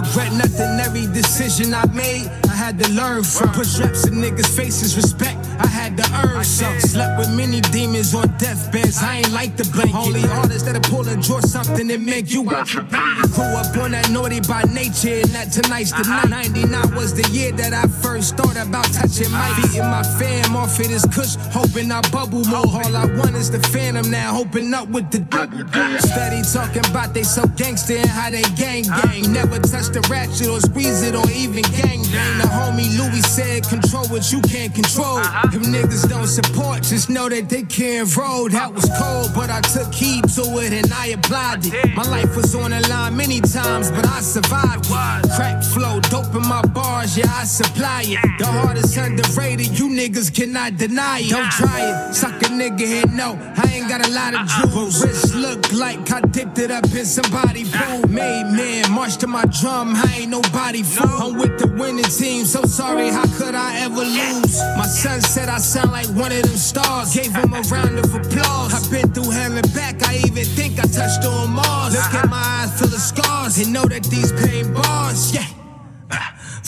[0.00, 3.50] Regret nothing, every decision I made, I had to learn from.
[3.52, 6.78] Push reps in niggas' faces, respect, I had to earn some.
[6.80, 9.94] Slept with many demons on deathbeds, I ain't like the blanket.
[9.94, 13.92] Only artists that'll pull and draw something that make you want your Grew up on
[13.92, 16.28] that naughty by nature, and that tonight's the night.
[16.30, 19.70] 99 was the year that I first thought about touching my feet.
[19.70, 22.66] Beating my fam off of this kush, hoping I bubble more.
[22.66, 25.66] All I want is the phantom now, hoping up with the double.
[25.98, 29.32] Steady talking about they so gangster and how they gang gang.
[29.32, 32.38] Never touch the ratchet or squeeze it or even gang bang.
[32.38, 35.18] The homie Louis said, control what you can't control.
[35.18, 35.48] Uh-huh.
[35.80, 38.50] Niggas don't support, just know that they can't roll.
[38.50, 41.96] That was cold, but I took heed to it and I applied it.
[41.96, 45.30] My life was on the line many times, but I survived it.
[45.36, 48.20] Crack flow, dope in my bars, yeah, I supply it.
[48.38, 51.30] The hardest underrated, you niggas cannot deny it.
[51.30, 53.38] Don't try it, suck a nigga here, no.
[53.56, 55.02] I ain't got a lot of jewels.
[55.02, 58.06] Wrist look like I dipped it up in somebody pool.
[58.06, 61.08] Made man, march to my drum, I ain't nobody fool.
[61.08, 64.60] I'm with the winning team, so sorry, how could I ever lose?
[64.76, 67.14] My son said I sound like one of them stars.
[67.14, 68.74] Gave him a round of applause.
[68.74, 71.94] I've been through hell and back, I even think I touched on Mars.
[71.94, 75.49] Look at my eyes full of scars and know that these pain bars, yeah.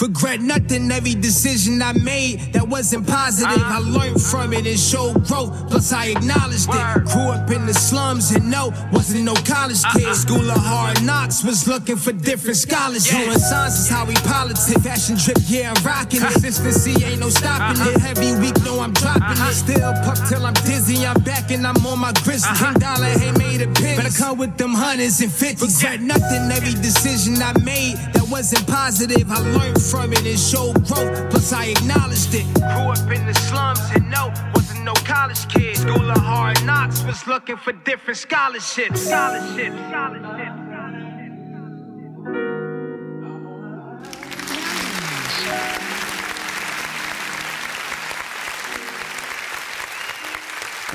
[0.02, 3.62] Regret nothing, every decision I made that wasn't positive.
[3.62, 7.04] I learned from it and showed growth, plus I acknowledged it.
[7.06, 10.06] Grew up in the slums and no, wasn't no college kid.
[10.06, 10.14] Uh-uh.
[10.14, 13.10] School of hard knocks was looking for different scholarships.
[13.12, 14.58] Doing signs is how we politic.
[14.58, 14.80] Uh-huh.
[14.80, 16.32] Fashion drip, yeah, I'm rocking it.
[16.32, 17.94] Consistency ain't no stopping it.
[17.94, 18.00] Uh-huh.
[18.00, 19.38] Heavy week, no, I'm dropping it.
[19.38, 19.52] Uh-huh.
[19.52, 22.50] Still puff till I'm dizzy, I'm back and I'm on my grizzly.
[22.58, 24.02] King Dollar ain't made a pin.
[24.02, 25.78] Better come with them hundreds and fifties.
[25.78, 29.30] Regret nothing, every decision I made that wasn't positive.
[29.30, 32.46] I learned from it and showed growth, plus I acknowledged it.
[32.54, 35.76] Grew up in the slums and no, wasn't no college kid.
[35.76, 39.02] School of hard knocks was looking for different scholarships.
[39.02, 40.60] Scholarships, scholarships.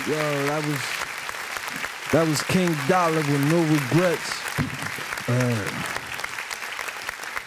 [0.07, 0.81] Yo, that was
[2.13, 4.41] that was King Dollar with no regrets.
[5.29, 5.96] Uh,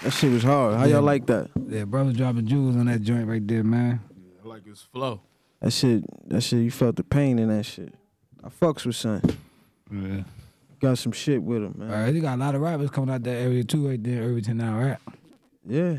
[0.03, 0.77] that shit was hard.
[0.77, 1.51] How y'all like that?
[1.69, 4.01] Yeah, brothers dropping jewels on that joint right there, man.
[4.43, 5.21] I like his flow.
[5.61, 7.93] That shit, that shit, you felt the pain in that shit.
[8.43, 9.23] I fucks with son.
[9.93, 10.23] Yeah.
[10.81, 11.91] Got some shit with him, man.
[11.91, 14.23] All right, they got a lot of rappers coming out that area too, right there,
[14.23, 14.97] Irvington now, right?
[15.67, 15.99] Yeah.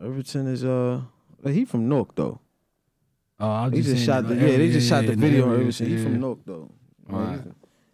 [0.00, 1.00] Irvington is uh
[1.44, 2.40] he from Newark though.
[3.40, 5.10] Oh, I was He just saying, shot the like, yeah, they area, just shot the
[5.10, 5.86] yeah, video on area, Irvington.
[5.86, 6.70] He from Newark though.
[7.12, 7.40] Alright.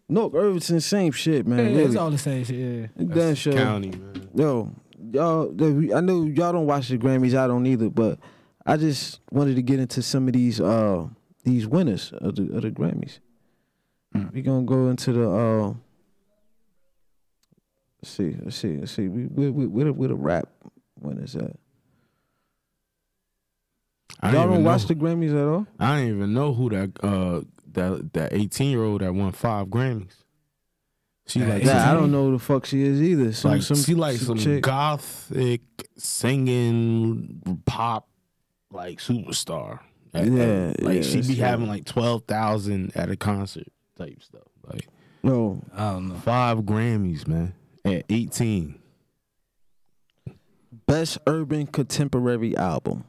[0.09, 1.59] Newark, Irvington, same shit, man.
[1.59, 1.85] Yeah, really.
[1.85, 2.91] it's all the same shit.
[2.97, 3.07] Yeah.
[3.07, 3.55] Damn sure.
[3.55, 4.29] County, man.
[4.35, 4.71] Yo,
[5.15, 7.35] y'all, I know y'all don't watch the Grammys.
[7.35, 8.19] I don't either, but
[8.67, 11.07] I just wanted to get into some of these uh
[11.45, 13.21] these winners of the of the Grammys.
[14.15, 14.33] Mm.
[14.33, 15.75] We gonna go into the uh.
[18.03, 19.09] Let's see, let's see, let's see.
[19.09, 20.49] We we we with a with a rap
[21.01, 21.57] winners at.
[24.21, 25.67] I Y'all don't watch know, the Grammys at all?
[25.79, 27.43] I didn't even know who that uh
[27.73, 30.24] that that eighteen year old that won five Grammys.
[31.27, 33.33] She That like Yeah, Yeah, I don't know who the fuck she is either.
[33.33, 34.63] Some like some she like some chick.
[34.63, 35.63] gothic
[35.97, 38.09] singing pop
[38.71, 39.81] like superstar.
[40.13, 43.17] At- Yeah, at- like yeah, she be it's, uh, having like twelve thousand at a
[43.17, 44.43] concert type stuff.
[44.71, 44.87] Like
[45.23, 46.15] No, I don't know.
[46.17, 47.55] five Grammys, man,
[47.85, 48.79] at eighteen.
[50.87, 53.05] Best Urban Contemporary Album.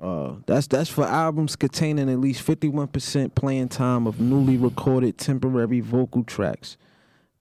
[0.00, 4.56] Uh, that's that's for albums containing at least fifty one percent playing time of newly
[4.58, 6.76] recorded temporary vocal tracks,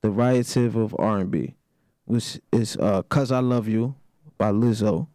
[0.01, 1.53] derivative of R and B,
[2.05, 3.95] which is uh, "Cause I Love You"
[4.37, 5.07] by Lizzo.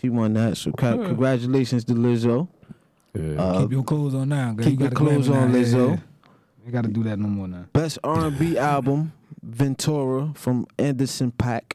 [0.00, 1.06] She won that, so co- Yeah.
[1.08, 2.46] congratulations to Lizzo.
[3.14, 3.42] Yeah.
[3.42, 4.52] Uh, keep your clothes on now.
[4.52, 4.64] girl.
[4.64, 5.58] keep you your clothes on, now.
[5.58, 5.88] Yeah, Lizzo.
[5.90, 6.00] yeah.
[6.64, 7.64] You got to do that no more now.
[7.72, 9.12] Best R and B album,
[9.42, 11.72] Ventura from Anderson .Paak.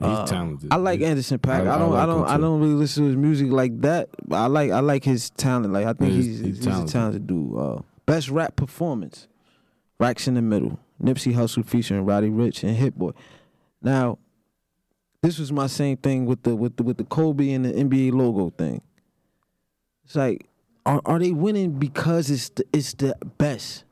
[0.00, 0.72] He's uh, talented.
[0.72, 1.66] I like Anderson .Paak.
[1.66, 1.92] I- I, I don't.
[1.92, 2.28] I, like don't.
[2.28, 4.08] I don't really listen to his music like that.
[4.26, 4.70] But I like.
[4.70, 5.72] I like his talent.
[5.72, 6.92] Like I think He's- he's, he's he's, a talented.
[6.92, 7.56] talented dude.
[7.58, 9.28] Uh, best rap performance,
[10.00, 13.12] Racks in the Middle, Nipsey Hussle featuring Roddy Ricch and Hit Boy.
[13.82, 14.18] Now,
[15.22, 18.12] this was my same thing with the with the with the Kobe and the NBA
[18.12, 18.80] logo thing.
[20.04, 20.46] It's like,
[20.84, 23.84] are are they winning because it's the, it's the best,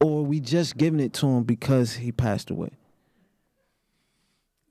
[0.00, 2.70] or are we just giving it to him because he passed away?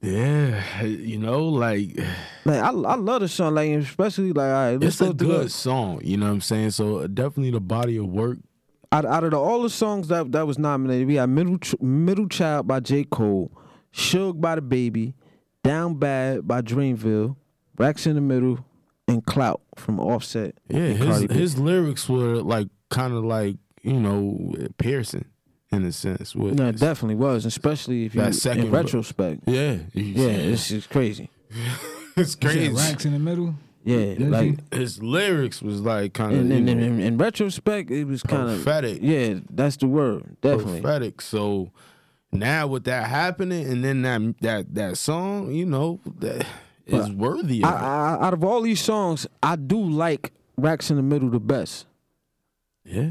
[0.01, 1.99] Yeah, you know, like
[2.45, 5.51] Like I, I love the song, like especially like right, it's a good it.
[5.51, 6.01] song.
[6.03, 6.71] You know what I'm saying?
[6.71, 8.39] So definitely the body of work.
[8.91, 12.27] Out, out of the, all the songs that that was nominated, we had Middle Middle
[12.27, 13.51] Child by J Cole,
[13.93, 15.13] Suge by DaBaby,
[15.63, 17.35] Down Bad by Dreamville,
[17.77, 18.65] Racks in the Middle,
[19.07, 20.55] and Clout from Offset.
[20.67, 25.25] Yeah, his his lyrics were like kind of like you know piercing
[25.71, 26.35] in a sense.
[26.35, 29.41] With no, it definitely was, especially if you That second in ver- retrospect.
[29.47, 31.29] yeah, Yeah, it's just crazy.
[32.17, 32.69] it's crazy.
[32.69, 33.55] Racks in the middle.
[33.83, 37.89] Yeah, Did like His lyrics was like kind of in, in, in, in, in retrospect,
[37.89, 38.99] it was kind of prophetic.
[39.01, 39.39] yeah.
[39.49, 40.81] That's the word, definitely.
[40.81, 41.19] prophetic.
[41.21, 41.71] So
[42.31, 46.45] now with that happening, and then that that that song, you know, that
[46.85, 47.63] is But worthy.
[47.63, 47.83] I, Of it.
[47.83, 51.87] I, out of all these songs, I do like Racks in the Middle the best.
[52.85, 53.09] yeah.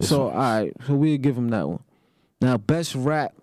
[0.00, 1.80] So all right, so we'll give him that one.
[2.40, 3.34] Now, best rap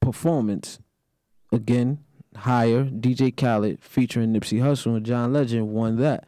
[0.00, 0.78] performance,
[1.52, 1.98] again,
[2.36, 2.84] higher.
[2.84, 6.26] DJ Khaled featuring Nipsey Hussle and John Legend won that.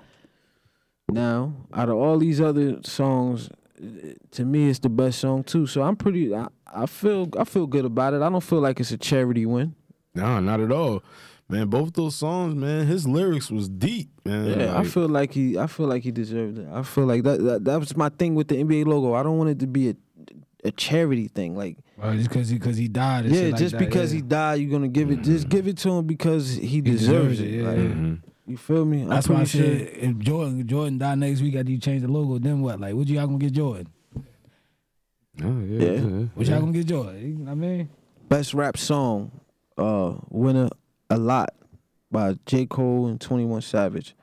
[1.11, 3.51] Now, out of all these other songs,
[4.31, 5.67] to me, it's the best song too.
[5.67, 6.35] So I'm pretty.
[6.35, 7.29] I, I feel.
[7.39, 8.23] I feel good about it.
[8.23, 9.75] I don't feel like it's a charity win.
[10.15, 11.03] No, not at all.
[11.49, 14.59] man, both those songs, man, his lyrics was deep, man.
[14.61, 15.59] Yeah, I feel like he.
[15.59, 16.69] I feel like he deserved it.
[16.73, 17.43] I feel like that.
[17.43, 19.15] That, that was my thing with the NBA logo.
[19.15, 19.97] I don't want it to be a
[20.65, 21.57] a charity thing.
[21.57, 23.25] Like, Well, just because he because he died.
[23.27, 24.17] yeah, like just that, because yeah.
[24.17, 25.23] he died, you're gonna give it.
[25.23, 27.47] Just give it to him because he deserves deserves, it.
[27.49, 27.83] it, yeah, Like, yeah.
[27.85, 28.23] mhm.
[28.47, 29.05] You feel me?
[29.05, 29.89] That's why I said sure.
[30.11, 32.81] if Jordan Jordan died next week after you change the logo, then what?
[32.81, 33.87] Like, what y'all gonna get Jordan?
[35.43, 35.93] Oh, yeah, Yeah.
[35.93, 37.21] yeah, What y'all gonna get Jordan?
[37.39, 37.89] You know I mean,
[38.29, 39.31] Best rap song,
[39.79, 40.69] uh, winner
[41.09, 41.55] a lot
[42.11, 44.15] by J Cole and Twenty One Savage.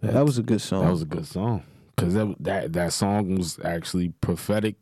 [0.00, 0.84] that was a good song.
[0.84, 1.62] That was a good song
[1.96, 4.76] because that that that song was actually prophetic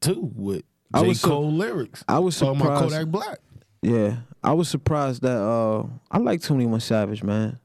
[0.00, 2.04] too with I J was su- Cole lyrics.
[2.08, 2.82] I was surprised.
[2.82, 3.38] Kodak Black.
[3.82, 7.58] Yeah, I was surprised that uh, I like Twenty One Savage, man.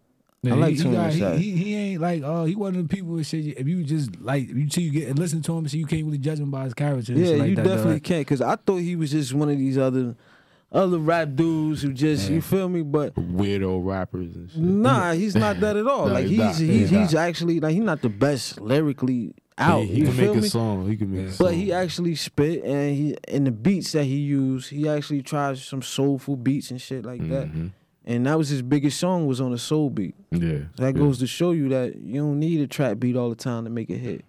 [0.45, 1.41] I like he, he, 21 got- he, Savage.
[1.41, 3.57] he, he ain't like uh he one of the people that shit.
[3.57, 6.05] If you just like you see you get and listen to him, so you can't
[6.05, 7.13] really judge him by his character.
[7.13, 8.03] Yeah, like you that, definitely right?
[8.03, 8.25] can't.
[8.27, 10.15] Cause I thought he was just one of these other
[10.71, 13.15] other rap dudes who just you feel me, but.
[13.15, 14.59] Weirdo rappers and shit.
[14.61, 16.07] Nah, he's not that at all.
[16.07, 16.55] No, like he's he's not.
[16.55, 19.81] he's, He's he's actually like he's not the best lyrically out.
[19.83, 20.39] he, he can make me?
[20.39, 20.87] a song.
[20.89, 21.47] He can make a song.
[21.47, 25.57] But he actually spit and he and the beats that he used, he actually tried
[25.57, 27.51] some soulful beats and shit like that.
[27.51, 27.71] Mhm.
[28.05, 30.15] And that was his biggest song was on a soul beat.
[30.31, 30.39] Yeah,
[30.75, 31.01] So that yeah.
[31.01, 33.69] goes to show you that you don't need a trap beat all the time to
[33.69, 34.23] make a hit.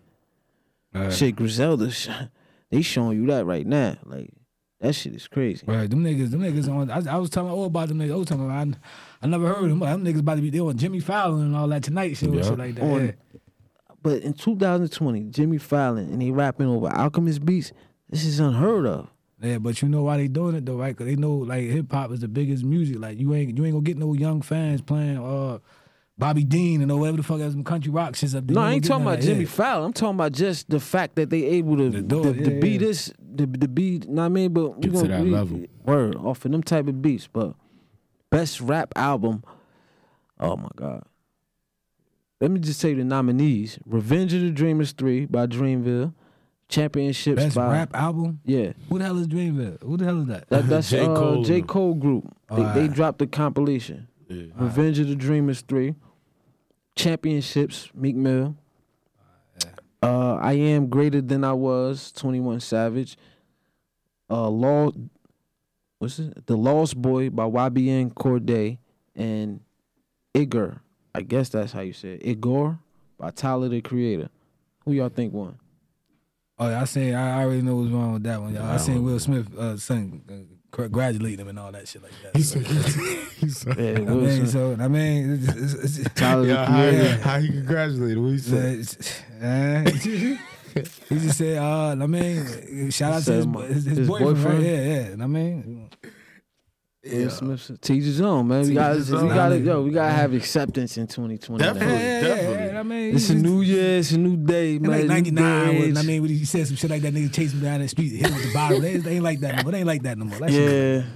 [0.93, 1.13] Right.
[1.13, 1.91] Shit, Griselda,
[2.71, 3.97] they showing you that right now.
[4.05, 4.31] Like
[4.81, 5.63] that shit is crazy.
[5.67, 6.91] Right, them niggas, them niggas on.
[6.91, 8.13] I, I was telling all about them niggas.
[8.13, 8.77] I was telling them,
[9.23, 9.81] I, I never heard them.
[9.81, 12.35] Them niggas about to be they on Jimmy Fallon and all that tonight shit, and
[12.39, 12.43] Yeah.
[12.43, 12.83] shit like that.
[12.85, 13.13] On- yeah.
[14.03, 17.73] But in 2020, Jimmy Fallon and he rapping over Alchemist beats.
[18.09, 19.09] This is unheard of.
[19.43, 20.97] Yeah, but you know why they doing it though, right?
[20.97, 22.99] Cause they know like hip hop is the biggest music.
[22.99, 25.59] Like you ain't you ain't gonna get no young fans playing uh
[26.19, 28.55] Bobby Dean and whatever the fuck else some country rock shit up there.
[28.55, 29.21] No, I ain't ain't talking about.
[29.21, 29.49] Jimmy Yeah.
[29.49, 29.85] Fallon.
[29.87, 32.53] I'm talking about just the fact that they able to To do the, it, the
[32.55, 32.79] yeah, be yeah.
[32.79, 33.99] this the the be.
[34.07, 35.65] Know what I mean, but we Get to gonna that we- level.
[35.85, 37.55] Word off of them type of beats, but
[38.31, 39.43] best rap album.
[40.39, 41.05] Oh my god.
[42.41, 46.15] Let me just say the nominees: Revenge of the Dreamers three by Dreamville,
[46.69, 48.41] Championships Best by rap album?
[48.47, 48.73] yeah.
[48.89, 49.83] Who the hell is Dreamville?
[49.83, 50.49] Who the hell is that?
[50.49, 51.01] That, that's J.
[51.01, 51.07] J.
[51.07, 51.61] Cole uh, J.
[51.61, 51.69] group.
[51.69, 52.37] Cole group.
[52.55, 54.09] They, they dropped the compilation.
[54.29, 54.45] Yeah.
[54.57, 55.95] Revenge of the Dreamers 3.
[56.97, 58.57] Championships, Meek Mill.
[60.03, 63.17] Uh, I Am Greater Than I Was, 21 Savage.
[64.31, 64.93] Uh, Law,
[65.99, 66.47] what's it?
[66.47, 68.79] The Lost Boy by YBN Cordae.
[69.15, 69.61] And
[70.35, 70.81] Igor,
[71.15, 72.25] I guess that's how you say it.
[72.25, 72.79] Igor
[73.19, 74.31] by Tyler the Creator.
[74.85, 75.59] Who y'all think won?
[76.59, 78.55] Oh, I say I already know what's wrong with that one.
[78.55, 78.65] Y'all.
[78.67, 79.19] I I seen Will know.
[79.19, 80.23] Smith uh, sing,
[80.71, 82.37] congratulate him and all that shit like that.
[82.37, 86.47] He So, said, he said, Yeah, I mean, so I mean, it's, it's, it's, Tyler
[86.47, 87.03] yeah, how, Creator.
[87.05, 87.17] Yeah.
[87.19, 88.19] how he congratulated?
[88.19, 89.15] What he said?
[89.43, 89.91] uh,
[91.09, 94.37] he just said, uh, I mean, shout out to his, my- his, his, his boyfriend,
[94.37, 94.59] boyfriend?
[94.59, 94.67] right?
[94.67, 95.25] Yeah, yeah.
[95.25, 95.91] I mean,
[97.03, 97.81] Will Smith.
[97.81, 98.69] Teach his own, man.
[98.69, 99.29] We got, his we own.
[99.29, 101.65] got, yo, we gotta have acceptance in 2020.
[101.65, 101.95] Definitely.
[101.95, 102.67] yeah, yeah, definitely.
[102.67, 103.99] yeah, I mean, It's a new year.
[104.01, 104.91] It's a new day, man.
[104.91, 105.81] like 99 days.
[105.87, 107.89] when I mean when he said some shit like that, nigga chased him down the
[107.89, 108.85] street, hit him with the bottle.
[108.85, 109.73] It ain't like that no more.
[109.73, 110.39] It ain't like that no more.
[110.41, 110.61] That shit-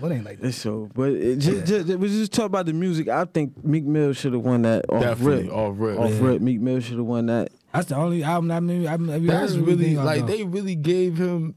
[0.00, 0.06] Yeah.
[0.08, 0.46] It ain't like that.
[0.48, 3.08] It's so, but it just, just, we just talk about the music.
[3.08, 5.52] I think Meek Mill should have won that off Definitely rip.
[5.52, 5.98] off rip.
[5.98, 6.20] Off Yeah.
[6.22, 7.50] rip, Meek Mill should have won that.
[7.74, 11.56] That's the only album I mean I've ever That's really like they really gave him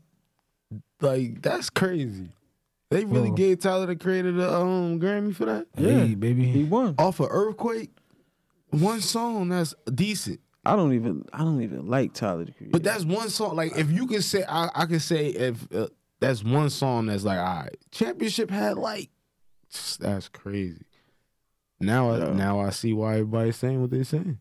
[0.99, 2.30] like that's crazy.
[2.89, 3.35] They really Bro.
[3.35, 5.67] gave Tyler the Creator the um Grammy for that.
[5.77, 6.05] Yeah.
[6.05, 6.45] Hey, baby.
[6.45, 6.95] He won.
[6.97, 7.91] off of Earthquake.
[8.69, 12.71] One song that's decent, I don't even, I don't even like Tyler the Creator.
[12.71, 13.55] but that's one song.
[13.55, 15.88] Like if you can say, I, I can say if uh,
[16.19, 19.09] that's one song that's like, all right, Championship had like,
[19.99, 20.85] that's crazy.
[21.79, 24.39] Now, I now I see why everybody's saying what they're saying.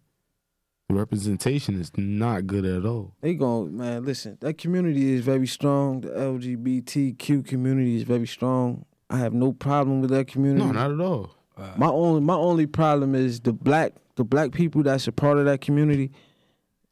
[0.89, 3.13] Representation is not good at all.
[3.21, 4.05] they gon' man.
[4.05, 6.03] Listen, that community is very strong.
[6.03, 8.85] The LGBTQ community is very strong.
[9.11, 10.65] I have no problem with that community.
[10.65, 11.31] No, not at all.
[11.77, 15.45] My only my only problem is the black the black people that's a part of
[15.47, 16.13] that community.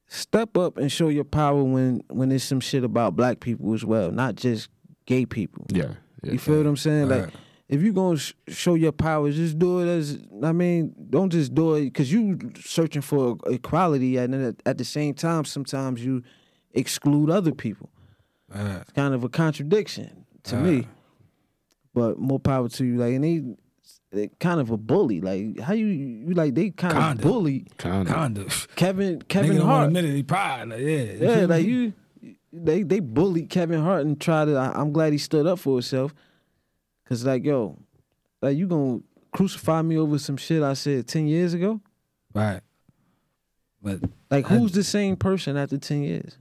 [0.07, 3.84] Step up and show your power when when there's some shit about black people as
[3.84, 4.68] well, not just
[5.07, 5.66] gay people.
[5.70, 5.92] Yeah,
[6.22, 6.32] yeah.
[6.32, 7.09] You feel what I'm saying?
[7.09, 7.34] Like Right.
[7.69, 11.55] If you gonna sh- show your powers, just do it as I mean, don't just
[11.55, 16.05] do it because you searching for equality, and then at, at the same time, sometimes
[16.05, 16.23] you
[16.73, 17.91] exclude other people.
[18.55, 20.87] Uh, It's kind of a contradiction to me.
[21.95, 22.97] But more power to you.
[22.97, 23.43] Like and they,
[24.11, 25.21] they kind of a bully.
[25.21, 27.11] Like how you you like they kind Kinda.
[27.11, 28.12] of bully Kinda.
[28.12, 28.47] Kinda.
[28.75, 29.83] Kevin Nigga Kevin don't want Hart.
[29.93, 30.17] to admit it.
[30.17, 30.69] He pride.
[30.69, 31.03] Like, yeah.
[31.41, 31.93] Yeah, like you,
[32.53, 34.57] they they bullied Kevin Hart and tried to.
[34.57, 36.12] I, I'm glad he stood up for himself,
[37.09, 37.78] cause like yo,
[38.42, 39.00] like you gonna
[39.32, 41.80] crucify me over some shit I said ten years ago?
[42.34, 42.61] Right.
[43.82, 44.00] But
[44.30, 46.38] Like who's the same person after ten years?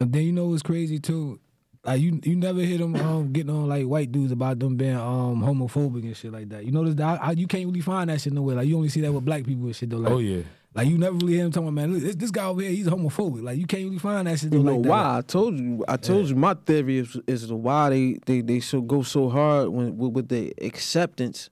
[0.00, 1.38] And then you know what's crazy too?
[1.84, 4.96] Like you, you never hear them um, getting on like white dudes about them being
[4.96, 6.64] um homophobic and shit like that.
[6.64, 8.56] You notice that how, you can't really find that shit nowhere.
[8.56, 9.96] Like you only see that with black people and shit though.
[9.98, 10.42] Like, oh yeah.
[10.72, 12.00] Like you never really hear him talking about man.
[12.00, 13.42] This, this guy over here, he's homophobic.
[13.42, 14.52] Like you can't really find that shit.
[14.52, 14.88] You know like that.
[14.88, 15.18] why?
[15.18, 15.84] I told you.
[15.88, 19.28] I told you my theory is is the why they they they so go so
[19.28, 21.50] hard when with, with the acceptance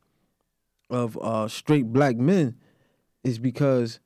[0.88, 2.56] of uh straight black men
[3.24, 3.98] is because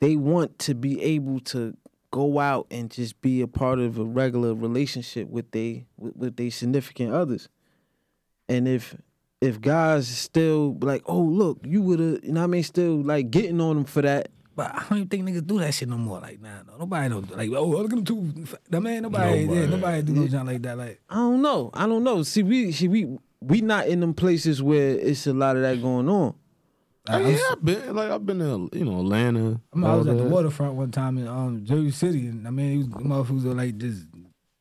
[0.00, 1.76] they want to be able to
[2.12, 6.36] go out and just be a part of a regular relationship with they with, with
[6.36, 7.48] their significant others.
[8.48, 8.96] And if
[9.40, 13.02] if guys still like, oh look, you would have, you know what I mean, still
[13.02, 14.28] like getting on them for that.
[14.54, 16.20] But I don't even think niggas do that shit no more.
[16.20, 17.50] Like nah, no, nobody don't like.
[17.52, 18.46] Oh, look at them two.
[18.68, 19.60] That man, nobody, Nobody.
[19.60, 20.76] yeah, nobody do no junk like that.
[20.76, 21.70] Like I don't know.
[21.72, 22.22] I don't know.
[22.22, 25.80] See, we see we we not in them places where it's a lot of that
[25.80, 26.34] going on.
[27.08, 29.60] Oh, yeah, I've been like I've been to you know Atlanta.
[29.72, 32.46] I, mean, I was all at the waterfront one time in um Jersey City, and
[32.46, 34.04] I mean, it was, motherfuckers were like just.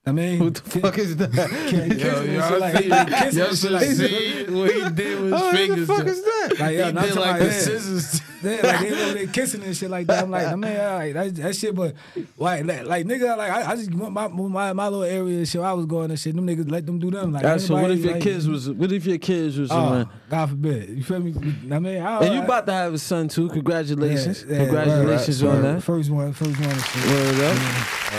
[0.10, 1.38] I mean, What the fuck is that?
[1.38, 5.41] And Yo, y'all like- see, kissing y'all should like- see what he did with his
[5.41, 6.55] Oh, what the fuck is that?
[6.60, 8.22] Like, yeah, he did like the scissors.
[8.41, 10.24] Yeah, like they over there kissing and shit like that.
[10.24, 11.93] I'm like, I mean, all right, that, that shit, but
[12.38, 15.47] like, like, like nigga, like I, I just want my, my my little area and
[15.47, 15.60] shit.
[15.60, 16.34] I was going and shit.
[16.36, 17.34] Them niggas let them do them.
[17.34, 18.70] Like, Alright, so what if your like, kids was?
[18.70, 19.70] What if your kids was?
[19.72, 20.10] Oh, around?
[20.30, 20.89] God forbid.
[20.89, 21.34] You feel me?
[21.70, 23.49] I mean, I, and you about to have a son too.
[23.49, 24.45] Congratulations!
[24.47, 25.74] Yeah, yeah, Congratulations right, on right.
[25.74, 25.82] that.
[25.82, 26.80] First one, first one.
[26.80, 27.05] Shit.
[27.12, 27.57] Word up.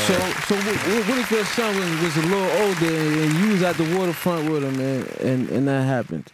[0.01, 3.63] So, so what, what if your son was, was a little older and you was
[3.63, 6.31] at the waterfront with him, and and, and that happened?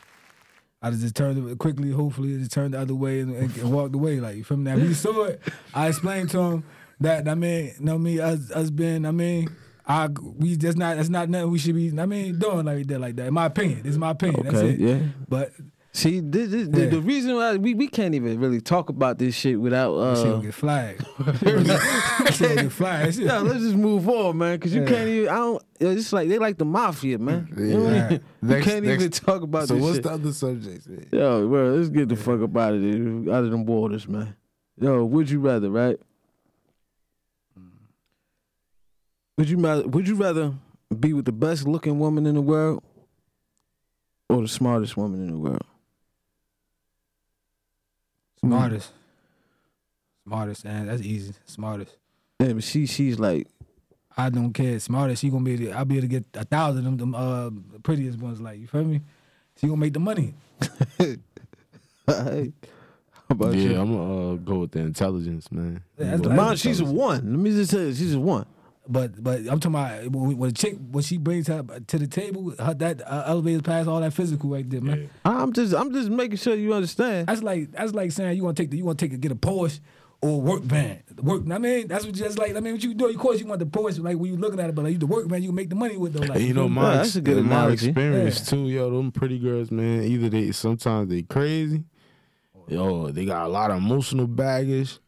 [0.83, 1.91] I just turned it quickly.
[1.91, 4.21] Hopefully, it just turned the other way and, and, walked away.
[4.21, 4.71] Like you feel me?
[4.71, 5.41] Now, he saw it,
[5.75, 6.65] I explained to him
[7.01, 9.49] that I mean, know me, us, us being, I mean,
[9.87, 11.99] I we that's not that's not nothing we should be.
[11.99, 13.27] I mean, doing like that, like that.
[13.29, 14.45] In my opinion, this is my opinion.
[14.45, 14.81] That's Okay, it.
[14.81, 14.99] yeah.
[15.29, 15.53] But
[15.97, 16.89] See, this, this, the, Yeah.
[16.91, 19.95] the reason why we, we can't even really talk about this shit without.
[20.19, 21.07] shit Uh, gonna get flagged.
[22.35, 23.17] shit get flagged.
[23.17, 24.61] Yeah, let's just move on, man.
[24.61, 24.89] Cause you Yeah.
[24.89, 25.29] can't even.
[25.31, 25.63] I don't.
[25.81, 27.49] It's like they like the mafia, man.
[27.57, 28.11] You, know what I Yeah.
[28.13, 29.69] you Next- can't even talk about this.
[29.69, 30.03] So this what's shit.
[30.03, 30.87] the other subjects?
[30.87, 31.07] Man?
[31.13, 34.37] Yo, bro, let's get the fuck up out of there, out of them waters, man.
[34.79, 35.99] Yo, would you rather, right?
[39.39, 39.89] Would you rather?
[39.89, 40.53] Would you rather
[41.01, 42.83] be with the best looking woman in the world
[44.29, 45.63] or the smartest woman in the world?
[48.41, 48.93] Smartest.
[50.27, 50.87] Smartest, man.
[50.87, 51.35] That's easy.
[51.47, 51.97] Smartest.
[52.41, 53.47] Yeah, but she she's like,
[54.17, 54.79] I don't care.
[54.81, 55.23] Smartest.
[55.23, 55.55] She gonna be.
[55.55, 57.15] Able to, I'll be able to get a thousand of them.
[57.15, 57.51] Uh,
[57.83, 58.41] prettiest ones.
[58.41, 59.01] Like you feel me?
[59.61, 60.35] She gonna make the money.
[60.99, 61.17] hey,
[62.07, 62.53] how
[63.31, 63.81] about Yeah, you?
[63.81, 65.83] I'm gonna uh, go with the intelligence, man.
[65.99, 67.17] Yeah, that's the- with Mine, she's a one.
[67.31, 68.47] Let me just tell you, she's a one.
[68.89, 72.07] But but I'm talking about when, when a chick when she brings her to the
[72.07, 75.11] table, her, that uh, elevates past all that physical right there, man.
[75.25, 77.27] I'm just I'm just making sure you understand.
[77.27, 79.17] That's like that's like saying you want to take the you want to take a,
[79.17, 79.81] get a Porsche
[80.21, 81.03] or a work van.
[81.23, 81.43] Work.
[81.51, 83.09] I mean that's what just like I mean what you do.
[83.09, 84.99] Of course you want the Porsche like when you looking at it, but like you
[84.99, 86.27] the work van you can make the money with though.
[86.27, 87.89] Like you know, my, that's a good my analogy.
[87.89, 88.91] experience too, yo.
[88.91, 90.05] Them pretty girls, man.
[90.05, 91.85] Either they sometimes they crazy,
[92.69, 94.99] yo, they got a lot of emotional baggage,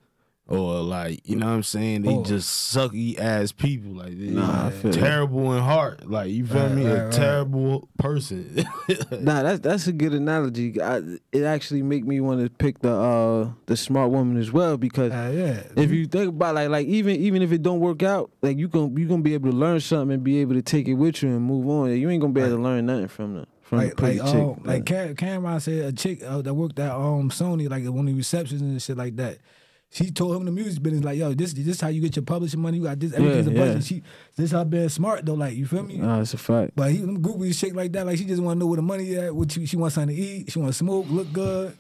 [0.49, 2.25] or like you know what I'm saying, they Oh.
[2.25, 6.73] just sucky ass people, like they Nah, I terrible in heart, like you feel Right,
[6.75, 7.13] me, right, a right.
[7.13, 8.65] terrible person.
[9.21, 10.81] Nah, that's that's a good analogy.
[10.81, 14.77] I, it actually make me want to pick the uh the smart woman as well
[14.79, 15.83] because Uh, yeah.
[15.83, 18.69] if you think about like like even even if it don't work out, like you
[18.69, 21.23] can you gonna be able to learn something and be able to take it with
[21.23, 21.95] you and move on.
[21.97, 24.33] You ain't gonna be able to learn nothing from the from the like pretty like
[24.33, 24.41] chick.
[24.43, 28.01] um, like Cam- Cam'ron said a chick uh, that worked at um Sony like one
[28.01, 29.39] of the receptions and shit like that.
[29.91, 32.61] She told him the music business like yo this this how you get your publishing
[32.61, 32.77] money.
[32.77, 33.75] You got this everything's Yeah, a budget.
[33.77, 33.81] yeah.
[33.81, 34.03] She
[34.37, 35.35] this how being smart though.
[35.35, 35.97] Like you feel me?
[35.97, 36.73] Nah, it's a fact.
[36.77, 38.05] But he them groupies shit like that.
[38.05, 39.35] Like she just want to know where the money at.
[39.35, 40.53] What she, she wants something to eat.
[40.53, 41.75] She want to smoke, look good,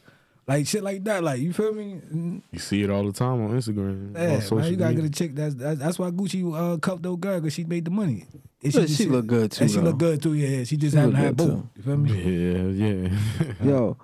[0.47, 1.23] like shit like that.
[1.23, 2.01] Like you feel me?
[2.11, 4.95] Mm, you see it all the time on Instagram, Yeah, on social man, you gotta
[4.95, 5.09] media.
[5.11, 5.35] get a chick.
[5.35, 6.43] That's that's, that's why Gucci
[6.75, 8.25] uh, cuffed those girl because she made the money.
[8.63, 10.33] And But just- she look good, too, And she look good too.
[10.33, 10.65] Yeah, yeah.
[10.65, 11.63] She just She haven't look had good, both.
[11.63, 11.69] too.
[11.77, 12.73] You feel me?
[12.79, 13.71] Yeah, yeah.
[13.71, 13.97] Yo,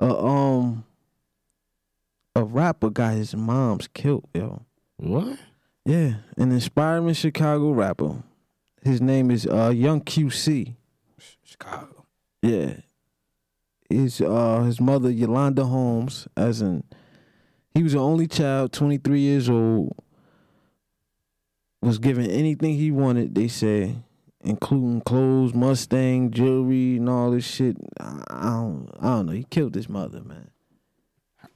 [0.00, 0.84] uh, um,
[2.34, 4.28] a rapper got his mom's killed.
[4.34, 4.62] Yo,
[4.96, 5.38] what?
[5.84, 8.22] yeah, an inspiring Chicago rapper.
[8.82, 10.74] His name is uh Young QC.
[11.42, 12.06] Chicago.
[12.42, 12.76] Yeah.
[13.88, 16.84] His uh his mother Yolanda Holmes, as in
[17.74, 19.96] he was the only child, 23 years old,
[21.80, 23.96] was given anything he wanted, they say,
[24.40, 27.76] including clothes, Mustang, jewelry, and all this shit.
[28.00, 29.32] I, I don't I don't know.
[29.32, 30.49] He killed his mother, man.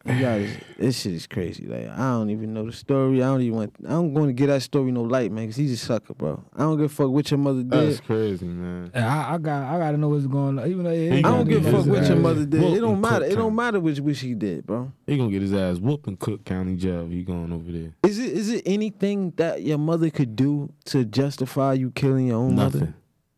[0.07, 1.66] You guys, this shit is crazy.
[1.66, 3.22] Like I don't even know the story.
[3.22, 3.74] I don't even want.
[3.86, 5.46] I don't going to get that story no light, man.
[5.48, 6.44] Cause he's a sucker, bro.
[6.55, 7.70] I don't give a fuck what your mother did.
[7.70, 8.90] That's crazy, man.
[8.94, 10.68] I, I got I gotta know what's going on.
[10.68, 12.61] Even though it, I don't give a fuck his what your mother did.
[12.61, 13.24] whooped It don't matter.
[13.24, 14.92] Cook It don't matter which which he did, bro.
[15.07, 17.07] He gonna get his ass whooped in Cook County Jail.
[17.07, 17.94] He going over there.
[18.02, 22.36] Is it is it anything that your mother could do to justify you killing your
[22.36, 22.94] own mother?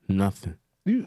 [0.09, 0.17] Nothing.
[0.17, 0.55] Nothing.
[0.85, 1.07] You,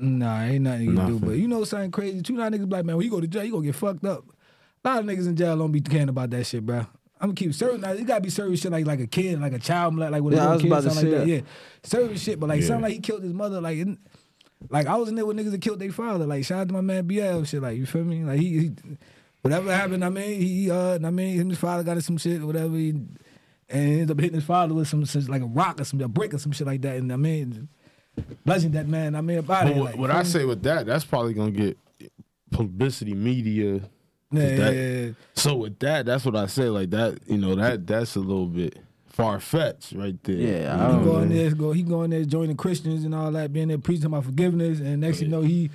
[0.00, 1.18] Nah, ain't nothing you can do.
[1.18, 2.22] But you know something crazy?
[2.22, 4.24] Two nine niggas black man, when you go to jail, you gonna get fucked up.
[4.84, 6.78] A lot of niggas in jail don't be caring about that shit, bro.
[7.20, 7.82] I'm gonna keep serving.
[7.98, 10.34] You gotta be serving shit like like a kid, like a child, like like with
[10.34, 11.34] Yeah, I a was little about kid, something like say that.
[11.36, 11.40] Yeah,
[11.82, 12.66] serving shit, but like Yeah.
[12.66, 13.78] something like he killed his mother, like.
[13.78, 13.98] it-
[14.70, 16.26] like I was in there with niggas that killed their father.
[16.26, 17.62] Like shout out to my man BL shit.
[17.62, 18.24] Like you feel me?
[18.24, 18.72] Like he, he
[19.42, 20.04] whatever happened.
[20.04, 22.74] I mean he uh I mean him his father got in some shit or whatever.
[22.76, 23.08] He, and
[23.70, 26.08] he ended up hitting his father with some, some like a rock or some a
[26.08, 26.96] brick or some shit like that.
[26.96, 27.68] And I mean
[28.44, 29.14] blessing that man.
[29.14, 29.76] I mean about But it.
[29.76, 31.78] what, like, what feel I say with that, that's probably gonna get
[32.50, 33.80] publicity, media.
[34.30, 35.10] Yeah, yeah, that- yeah, yeah.
[35.34, 36.64] So with that, that's what I say.
[36.68, 40.36] Like that, you know, that that's a little bit far fetched right there.
[40.36, 43.04] Yeah, I He don't what go in there, go he go in there joining Christians
[43.04, 45.70] and all that, being there preaching about forgiveness, and next you know he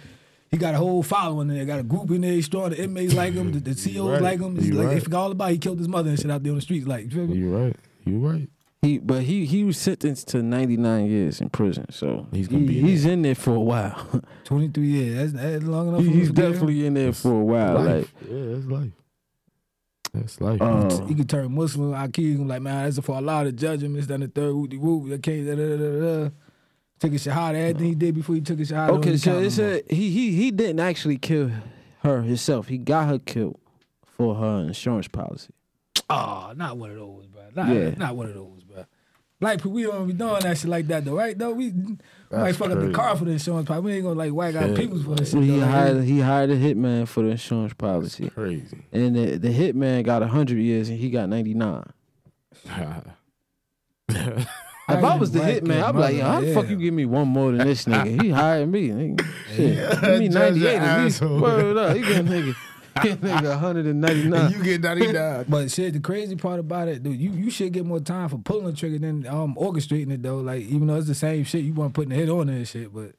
[0.52, 3.14] he got a whole following there, got a group in there, he's strong, the inmates
[3.16, 4.22] like him, the, the CEOs right.
[4.22, 4.56] like him.
[4.56, 5.04] It's You like they right.
[5.04, 7.06] forgot all about he killed his mother and shit out there on the streets, like
[7.06, 7.38] you feel me?
[7.38, 7.76] You right.
[8.06, 8.50] You right.
[8.84, 12.68] He but he he was sentenced to 99 years in prison, so He's gonna he-
[12.68, 14.22] be in he's in there for a while.
[14.44, 16.02] Twenty three years, that's, that's long enough.
[16.02, 16.52] He- he's to be there.
[16.52, 17.80] definitely in there for a while.
[17.82, 18.92] Like yeah, that's life.
[20.14, 20.62] That's life.
[20.62, 21.94] Uh, He could turn Muslim.
[21.96, 23.96] I keep him like, man, that's for Allah to judge him.
[23.96, 25.12] It's done the third whoop whoop.
[25.14, 25.48] I can't.
[25.48, 26.30] Da, da, da, da, da.
[27.00, 27.56] Took a shahada.
[27.56, 28.90] Everything he did before he took a shahada.
[28.92, 29.54] okay, so counted it him off.
[29.54, 31.52] said he he he didn't actually kill
[32.04, 32.68] her himself.
[32.68, 33.60] He got her killed
[34.04, 35.52] for her insurance policy.
[36.10, 37.42] Oh, not one of those, bro.
[37.56, 37.90] Not, Yeah.
[37.98, 38.63] not one of those,
[39.44, 39.52] bro.
[39.52, 41.38] Like we don't be doing that shit like that though, right?
[41.38, 41.98] Though we might
[42.30, 43.86] That's fuck up the car this for the insurance policy.
[43.86, 44.76] We ain't gonna like whack out Yeah.
[44.76, 45.44] people's for this shit.
[45.44, 48.86] he though, like, hired he hired a hitman for the insurance policy, Crazy.
[48.92, 51.86] and the, the hitman got hundred years and he got ninety nine.
[54.90, 56.94] If I was the hitman, I'd be like, yo, how mother, the fuck you give
[56.94, 58.22] me one more than this nigga?
[58.22, 58.90] He hired me.
[58.90, 59.26] Nigga.
[59.56, 61.22] Shit, give me Judge 98 at least.
[61.24, 61.40] asshole.
[61.40, 61.96] Word up.
[61.98, 64.52] You get a nigga, get a nigga 199.
[64.52, 65.46] you get 99.
[65.48, 68.38] But shit, the crazy part about it, dude, you, you should get more time for
[68.38, 70.38] pulling the trigger than um orchestrating it though.
[70.38, 72.68] Like even though it's the same shit, you want putting the hit on it and
[72.68, 73.14] shit, but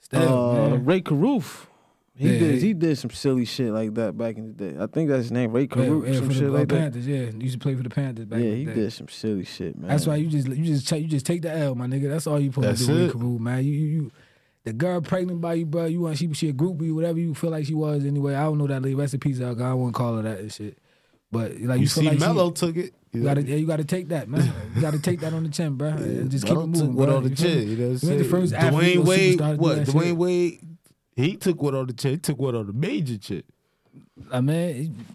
[0.00, 0.84] still, uh, man.
[0.84, 1.66] Rae Carruth.
[2.18, 4.74] He Yeah, did he- he did some silly shit like that back in the day.
[4.80, 6.74] I think that's his name, Ray Yeah, Caruth, yeah, some for shit the like that.
[6.78, 7.26] Panthers, yeah.
[7.26, 8.74] He used to play for the Panthers back Yeah, in the he day.
[8.74, 9.90] did some silly shit, man.
[9.90, 12.08] That's why you just you just take, you just take the L, my nigga.
[12.08, 13.14] That's all you supposed That's to do, it.
[13.14, 13.64] with Kaboom, man.
[13.64, 14.12] You, you you
[14.66, 15.84] the girl pregnant by you, bro.
[15.86, 18.34] You want she she a groupie, whatever you feel like she was anyway.
[18.34, 19.18] I don't know that lady.
[19.18, 19.62] Peace, Alka.
[19.62, 20.76] I won't call her that and shit.
[21.30, 22.92] But like you, You see, like Mello took it.
[23.12, 24.52] You gotta, yeah, you gotta take that, man.
[24.74, 25.88] You gotta take that on the chin, bro.
[25.90, 26.94] and just keep it moving.
[26.94, 27.54] what on the You feel me?
[27.54, 27.68] chin.
[27.68, 28.18] You know what I'm saying?
[28.18, 29.78] the first Dwyane Wade, what?
[29.78, 30.16] Dwyane shit.
[30.16, 30.60] Wade,
[31.14, 32.10] he took what on the chin.
[32.10, 33.42] He took what on the major chin.
[34.32, 35.06] I mean,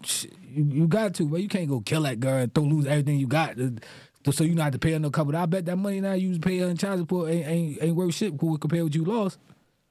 [0.50, 3.18] you, you got to, but you can't go kill that girl and throw lose everything
[3.18, 3.56] you got.
[3.58, 3.76] to-
[4.30, 5.34] So you not have to pay her no couple.
[5.36, 8.14] I bet that money now you pay her in child support ain't ain't, ain't worth
[8.14, 9.38] shit compared to what you lost.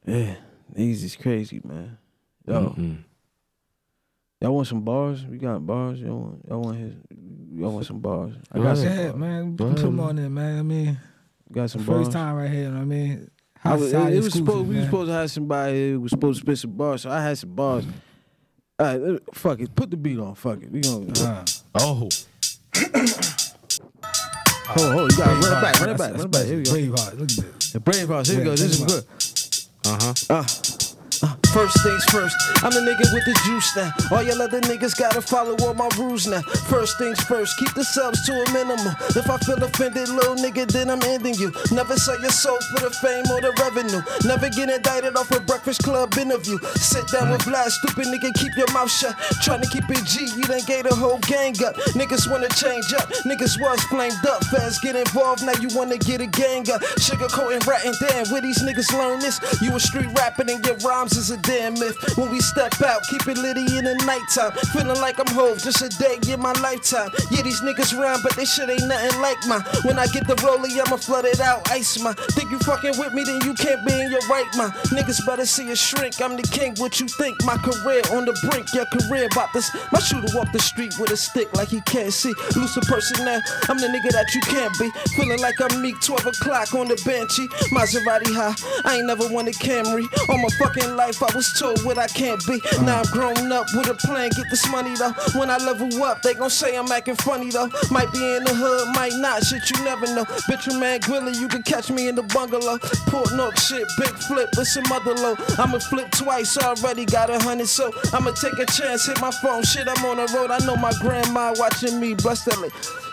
[0.06, 0.36] Yeah,
[0.74, 1.98] these is crazy, man.
[2.48, 2.98] Yo, Mm-mm.
[4.40, 5.26] y'all want some bars?
[5.26, 6.00] We got bars.
[6.00, 6.46] Y'all want?
[6.48, 6.94] Y'all want his?
[7.54, 8.34] Y'all want some bars?
[8.52, 8.78] I got ahead.
[8.78, 8.86] some.
[8.88, 9.16] Yeah, bars.
[9.20, 9.56] man.
[9.56, 10.06] Go Put ahead, them man.
[10.08, 10.60] on there, man.
[10.60, 10.98] I mean,
[11.52, 11.98] Got some bars.
[12.06, 12.64] first time right here.
[12.64, 13.30] You know what I mean,
[13.64, 14.86] I was, it, it was exclusive, supposed we was man.
[14.86, 17.38] supposed to have somebody here who was supposed to spit some bars, so I had
[17.38, 17.86] some bars.
[18.80, 20.34] All right, fuck it, put the beat on.
[20.36, 21.12] Fuck it, we gonna.
[21.20, 22.10] Uh, Oh,
[24.74, 26.46] hold, hold, you gotta run it back, run it back, run it back.
[26.46, 26.72] Here we go.
[26.72, 27.20] Braveheart.
[27.20, 27.72] Look at this.
[27.72, 28.52] The Brave Here we go.
[28.52, 29.04] This is good.
[29.86, 30.14] uh huh.
[30.30, 30.44] Uh,
[31.24, 33.92] uh, first things first, I'm the nigga with the juice now.
[34.12, 36.42] All y'all other niggas gotta follow all my rules now.
[36.70, 38.96] First things first, keep the subs to a minimum.
[39.16, 41.52] If I feel offended, little nigga, then I'm ending you.
[41.72, 44.02] Never sell your soul for the fame or the revenue.
[44.26, 46.58] Never get indicted off a Breakfast Club interview.
[46.76, 49.16] Sit down with Vlad, stupid nigga, keep your mouth shut.
[49.44, 51.76] Trying to keep it G, you done gave the whole gang up.
[51.94, 54.44] Niggas wanna change up, niggas was flamed up.
[54.46, 56.82] Fast get involved, now you wanna get a gang up.
[56.98, 59.40] Sugarcoating, ratting, damn, where these niggas learn this?
[59.62, 61.98] You a street rapping and your rhymes is a damn myth.
[62.18, 64.52] When we step out, keep it litty in the nighttime.
[64.74, 67.10] Feeling like I'm hove, just a day in my lifetime.
[67.32, 69.64] Yeah, these niggas rhyme, but they shit ain't nothing like mine.
[69.84, 72.14] When I get the rollie, I'ma flood it out, ice my.
[72.38, 74.74] Think you fucking with me, then you can't be in your right mind.
[74.94, 77.44] Niggas better see a shrink, I'm the king, what you think?
[77.44, 79.70] My career on the brink, your career about this.
[79.92, 82.34] My shooter walk the street with a stick like he can't see.
[82.56, 82.82] Looser
[83.24, 83.40] now.
[83.70, 84.90] I'm the nigga that you can't be.
[85.16, 87.48] Feeling like I'm meek, 12 o'clock on the benchy.
[87.72, 88.56] Maserati high,
[88.86, 90.06] I ain't never a Camry.
[90.30, 92.62] On my fucking life, I I was told what I can't be.
[92.62, 92.84] Uh-huh.
[92.84, 95.14] Now I'm grown up with a plan, get this money though.
[95.38, 97.70] When I level up, they gon' say I'm acting funny though.
[97.90, 100.26] Might be in the hood, might not, shit you never know.
[100.46, 102.78] Bitch, you man, Gwilly, you can catch me in the bungalow.
[103.08, 105.36] Port Nook shit, big flip, with some other low.
[105.58, 109.64] I'ma flip twice, already got a hundred, so I'ma take a chance, hit my phone.
[109.64, 112.52] Shit, I'm on the road, I know my grandma watching me, blessed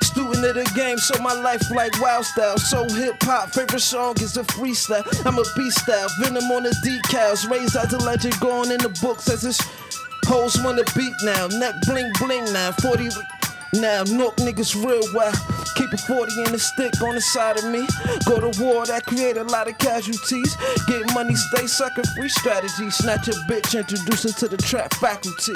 [0.02, 2.58] Student of the game, so my life like wild style.
[2.58, 5.04] So hip hop, favorite song is a freestyle.
[5.26, 7.48] I'm a beast style, venom on the decals.
[7.50, 9.60] Raised as a legend, going in the books as this
[10.26, 11.46] hoes wanna beat now.
[11.46, 13.08] Neck bling bling now, 40
[13.74, 14.02] now.
[14.04, 15.36] Nook niggas real wild.
[15.76, 17.86] Keep a 40 in the stick on the side of me.
[18.26, 20.56] Go to war, that create a lot of casualties.
[20.88, 22.90] Get money, stay sucking free strategy.
[22.90, 25.54] Snatch a bitch, introduce her to the trap faculty.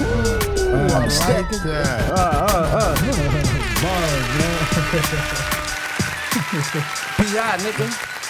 [0.00, 2.10] Ooh, I'm like that.
[2.10, 2.96] Uh, uh, uh.
[3.82, 4.62] Bars, man.
[7.16, 7.56] P.I.
[7.58, 8.21] nigga.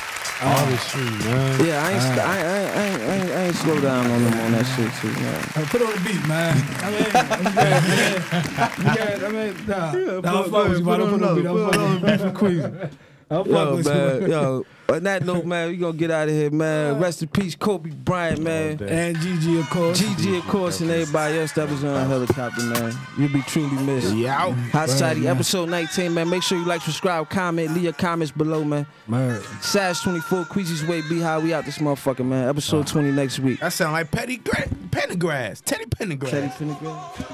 [0.45, 1.65] All the street, man.
[1.65, 3.81] Yeah, I ain't, st- I, ain't, I, ain't, I, ain't, I ain't, I ain't slow
[3.81, 5.41] down on them on that shit too, man.
[5.55, 5.67] man.
[5.67, 6.57] Put on the beat, man.
[6.83, 10.99] I mean, I mean, I mean, nah, nah, I'm fucking with you, man.
[10.99, 12.21] Don't put on the beat.
[12.21, 12.91] I'm fucking
[13.39, 13.57] with you.
[13.59, 14.29] I'm Yo, man, you.
[14.29, 14.67] yo.
[14.89, 16.99] On that note, man, we gonna get out of here, man.
[16.99, 18.83] Rest in peace, Kobe Bryant, man.
[18.83, 19.99] And Gigi, of course.
[19.99, 22.93] Gigi, of course, and everybody else that was on a helicopter, man.
[23.17, 24.13] You'll be truly missed.
[24.15, 24.51] Yeah.
[24.71, 26.29] Hai Society, episode 19, man.
[26.29, 28.87] Make sure you like, subscribe, comment, leave your comments below, man.
[29.07, 29.41] Man.
[29.63, 31.39] Sash 24, Queasy's Way, Be High.
[31.39, 32.47] We out this motherfucker, man.
[32.49, 33.61] Episode 20 next week.
[33.61, 35.63] That sound like Petty Gra- Pendergrass.
[35.65, 36.31] Teddy Pendergrass.
[36.31, 37.27] Teddy Pendergrass.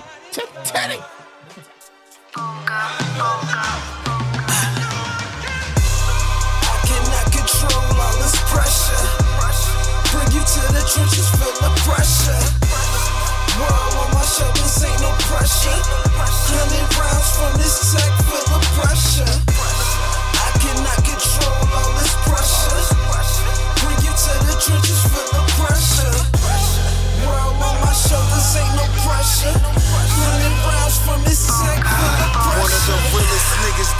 [0.65, 1.01] Teddy.
[2.37, 4.18] Teddy.
[8.51, 8.99] pressure.
[10.13, 12.41] Bring you to the trenches, feel the pressure.
[13.61, 15.79] World on my shoulders, ain't no pressure.
[16.19, 19.29] Hundred rounds from this tech, feel the pressure.
[19.29, 22.81] I cannot control all this pressure.
[23.85, 26.15] Bring you to the trenches, feel the pressure.
[27.25, 29.55] World on my shoulders, ain't no pressure.
[29.57, 32.63] Hundred rounds from this tech, feel the pressure.
[32.63, 33.93] One of the realest niggas